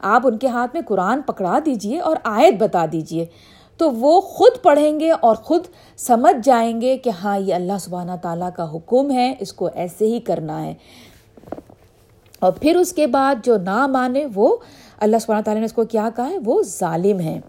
آپ 0.00 0.22
ان 0.24 0.38
کے 0.38 0.46
ہاتھ 0.46 0.70
میں 0.74 0.82
قرآن 0.86 1.22
پکڑا 1.22 1.58
دیجیے 1.66 2.00
اور 2.00 2.16
آیت 2.24 2.54
بتا 2.58 2.84
دیجیے۔ 2.92 3.26
تو 3.76 3.90
وہ 3.90 4.20
خود 4.20 4.52
پڑھیں 4.62 5.00
گے 5.00 5.10
اور 5.10 5.36
خود 5.36 5.62
سمجھ 5.96 6.46
جائیں 6.46 6.80
گے 6.80 6.96
کہ 6.96 7.10
ہاں 7.10 7.38
یہ 7.38 7.54
اللہ 7.54 7.72
سبحانہ 7.80 8.12
تعالیٰ 8.22 8.50
کا 8.56 8.74
حکم 8.74 9.10
ہے، 9.10 9.34
اس 9.40 9.52
کو 9.52 9.68
ایسے 9.74 10.06
ہی 10.06 10.20
کرنا 10.20 10.64
ہے۔ 10.64 10.74
اور 12.40 12.52
پھر 12.52 12.76
اس 12.76 12.92
کے 12.92 13.06
بعد 13.06 13.34
جو 13.44 13.56
نہ 13.56 13.86
مانے، 13.86 14.26
وہ 14.34 14.56
اللہ 14.98 15.16
سبحانہ 15.20 15.42
تعالیٰ 15.42 15.60
نے 15.60 15.66
اس 15.66 15.72
کو 15.72 15.84
کیا 15.84 16.08
کہا 16.16 16.30
ہے؟ 16.30 16.38
وہ 16.44 16.62
ظالم 16.62 17.18
ہیں 17.20 17.40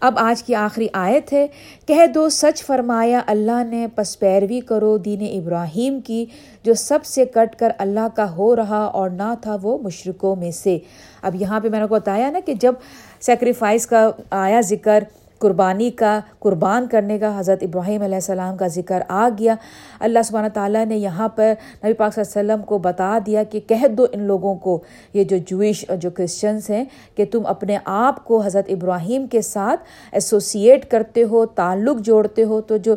اب 0.00 0.14
آج 0.16 0.42
کی 0.42 0.54
آخری 0.54 0.86
آیت 0.92 1.32
ہے۔ 1.32 1.46
کہہ 1.86 2.06
دو، 2.14 2.28
سچ 2.28 2.64
فرمایا، 2.64 3.20
اللہ 3.26 3.64
نے 3.68 3.86
پس 3.94 4.18
پیروی 4.18 4.60
کرو 4.60 4.96
دین 4.98 5.22
ابراہیم 5.22 6.00
کی، 6.00 6.26
جو 6.62 6.74
سب 6.74 7.04
سے 7.04 7.24
کٹ 7.24 7.56
کر 7.56 7.72
اللہ 7.78 8.06
کا 8.16 8.36
ہو 8.36 8.56
رہا 8.56 8.84
اور 8.84 9.10
نہ 9.10 9.34
تھا 9.40 9.56
وہ 9.62 9.78
مشرقوں 9.78 10.36
میں 10.36 10.50
سے۔ 10.50 10.78
اب 11.22 11.34
یہاں 11.34 11.60
پہ 11.60 11.68
میں 11.68 11.80
نے 11.80 11.86
کو 11.86 11.94
بتایا 11.94 12.30
نا 12.30 12.40
کہ 12.46 12.54
جب 12.54 12.72
سیکریفائس 13.20 13.86
کا 13.86 14.10
آیا 14.30 14.60
ذکر 14.60 15.04
قربانی 15.38 15.90
کا 15.90 16.20
قربان 16.38 16.86
کرنے 16.88 17.18
کا 17.18 17.38
حضرت 17.38 17.62
ابراہیم 17.62 18.02
علیہ 18.02 18.14
السلام 18.14 18.56
کا 18.56 18.66
ذکر 18.66 19.02
آ 19.08 19.28
گیا۔ 19.38 19.54
اللہ 20.00 20.18
سبحانہ 20.24 20.48
تعالیٰ 20.54 20.84
نے 20.86 20.96
یہاں 20.96 21.28
پر 21.28 21.52
نبی 21.84 21.92
پاک 21.92 22.14
صلی 22.14 22.22
اللہ 22.24 22.40
علیہ 22.40 22.54
وسلم 22.54 22.66
کو 22.66 22.78
بتا 22.78 23.18
دیا 23.26 23.42
کہ 23.42 23.60
کہہ 23.60 23.86
دو 23.88 24.06
ان 24.12 24.22
لوگوں 24.22 24.54
کو، 24.54 24.78
یہ 25.14 25.24
جو 25.24 25.36
جوئش 25.46 25.84
جو 26.00 26.10
کرسچنس 26.10 26.70
ہیں، 26.70 26.84
کہ 27.14 27.24
تم 27.24 27.46
اپنے 27.46 27.78
آپ 27.84 28.24
کو 28.24 28.40
حضرت 28.40 28.64
ابراہیم 28.68 29.26
کے 29.26 29.42
ساتھ 29.42 29.80
ایسوسیٹ 30.12 30.90
کرتے 30.90 31.22
ہو، 31.22 31.46
تعلق 31.46 32.00
جوڑتے 32.00 32.44
ہو۔ 32.44 32.60
تو 32.60 32.76
جو 32.76 32.94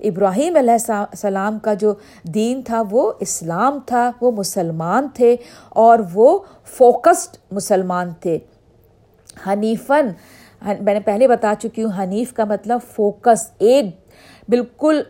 ابراہیم 0.00 0.56
علیہ 0.56 0.90
السلام 0.90 1.58
کا 1.58 1.74
جو 1.74 1.94
دین 2.22 2.62
تھا، 2.62 2.82
وہ 2.90 3.12
اسلام 3.20 3.78
تھا، 3.86 4.10
وہ 4.20 4.30
مسلمان 4.30 5.08
تھے 5.14 5.36
اور 5.68 5.98
وہ 6.14 6.38
فوکسڈ 6.64 7.36
مسلمان 7.50 8.12
تھے۔ 8.20 8.38
حنیفن 9.46 10.08
میں 10.64 10.94
نے 10.94 11.00
پہلے 11.00 11.28
بتا 11.28 11.52
چکی 11.60 11.82
ہوں، 11.84 11.90
حنیف 11.98 12.32
کا 12.32 12.44
مطلب 12.44 12.80
فوکس 12.94 13.50
ایک 13.58 13.86
بالکل 14.48 15.02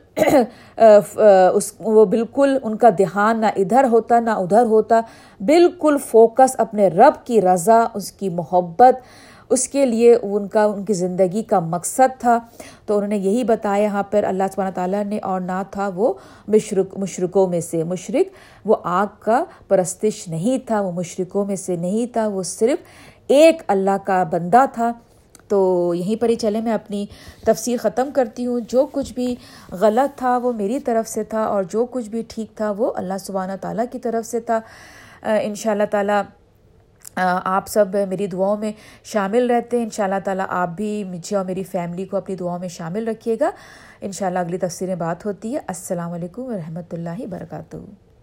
اس، 0.76 1.72
وہ 1.80 2.04
بالکل 2.04 2.56
ان 2.62 2.76
کا 2.76 2.88
دھیان 2.98 3.40
نہ 3.40 3.46
ادھر 3.56 3.86
ہوتا، 3.92 4.18
نہ 4.20 4.30
ادھر 4.30 4.64
ہوتا، 4.66 5.00
بالکل 5.40 5.96
فوکس 6.10 6.54
اپنے 6.58 6.88
رب 6.88 7.24
کی 7.26 7.40
رضا، 7.42 7.84
اس 7.94 8.10
کی 8.12 8.28
محبت، 8.28 9.00
اس 9.50 9.66
کے 9.68 9.84
لیے 9.86 10.14
ان 10.22 10.46
کا، 10.48 10.64
ان 10.64 10.84
کی 10.84 10.92
زندگی 10.92 11.42
کا 11.42 11.60
مقصد 11.60 12.20
تھا۔ 12.20 12.38
تو 12.86 12.94
انہوں 12.96 13.08
نے 13.08 13.16
یہی 13.16 13.44
بتایا 13.44 13.82
یہاں 13.82 14.02
پر، 14.02 14.24
اللہ 14.24 14.44
سبحانہ 14.52 14.74
تعالیٰ 14.74 15.04
نے، 15.04 15.18
اور 15.22 15.40
نہ 15.40 15.62
تھا 15.70 15.90
وہ 15.94 16.12
مشرق 16.48 16.96
مشرقوں 16.98 17.46
میں 17.48 17.60
سے۔ 17.60 17.82
مشرق 17.84 18.66
وہ 18.68 18.76
آگ 18.84 19.06
کا 19.20 19.42
پرستش 19.68 20.26
نہیں 20.28 20.66
تھا، 20.66 20.80
وہ 20.80 20.92
مشرقوں 20.92 21.44
میں 21.44 21.56
سے 21.56 21.76
نہیں 21.76 22.12
تھا، 22.12 22.26
وہ 22.28 22.42
صرف 22.42 22.78
ایک 23.28 23.62
اللہ 23.66 23.96
کا 24.04 24.22
بندہ 24.30 24.64
تھا۔ 24.72 24.92
تو 25.48 25.92
یہیں 25.94 26.20
پر 26.20 26.28
ہی 26.28 26.34
چلے 26.34 26.60
میں 26.60 26.72
اپنی 26.72 27.06
تفسیر 27.46 27.76
ختم 27.82 28.10
کرتی 28.14 28.46
ہوں۔ 28.46 28.60
جو 28.68 28.86
کچھ 28.92 29.12
بھی 29.12 29.34
غلط 29.72 30.18
تھا 30.18 30.36
وہ 30.38 30.52
میری 30.52 30.78
طرف 30.80 31.08
سے 31.08 31.24
تھا 31.24 31.42
اور 31.44 31.62
جو 31.62 31.86
کچھ 31.86 32.08
بھی 32.08 32.22
ٹھیک 32.28 32.56
تھا 32.56 32.70
وہ 32.70 32.92
اللہ 32.96 33.18
سبحانہ 33.20 33.52
تعالیٰ 33.60 33.84
کی 33.92 33.98
طرف 33.98 34.26
سے 34.26 34.40
تھا۔ 34.40 34.60
ان 35.22 35.54
شاء 35.54 35.70
اللہ 35.70 35.90
تعالیٰ 35.90 36.22
آپ 37.44 37.68
سب 37.68 37.96
میری 38.08 38.26
دعاؤں 38.26 38.56
میں 38.56 38.72
شامل 39.04 39.50
رہتے 39.50 39.76
ہیں۔ 39.76 39.84
ان 39.84 39.90
شاء 39.90 40.04
اللہ 40.04 40.20
تعالیٰ 40.24 40.46
آپ 40.48 40.68
بھی 40.68 41.04
مجھے 41.04 41.36
اور 41.36 41.44
میری 41.44 41.62
فیملی 41.62 42.04
کو 42.04 42.16
اپنی 42.16 42.36
دعاؤں 42.36 42.58
میں 42.58 42.68
شامل 42.68 43.08
رکھیے 43.08 43.36
گا۔ 43.40 43.50
ان 44.00 44.12
شاء 44.12 44.26
اللہ 44.26 44.38
اگلی 44.38 44.58
تفسیریں 44.58 44.94
بات 44.94 45.26
ہوتی 45.26 45.54
ہے۔ 45.54 45.60
السلام 45.66 46.12
علیکم 46.12 46.42
و 46.42 46.52
رحمۃ 46.52 46.92
اللہ 46.92 47.20
وبرکاتہ۔ 47.20 47.76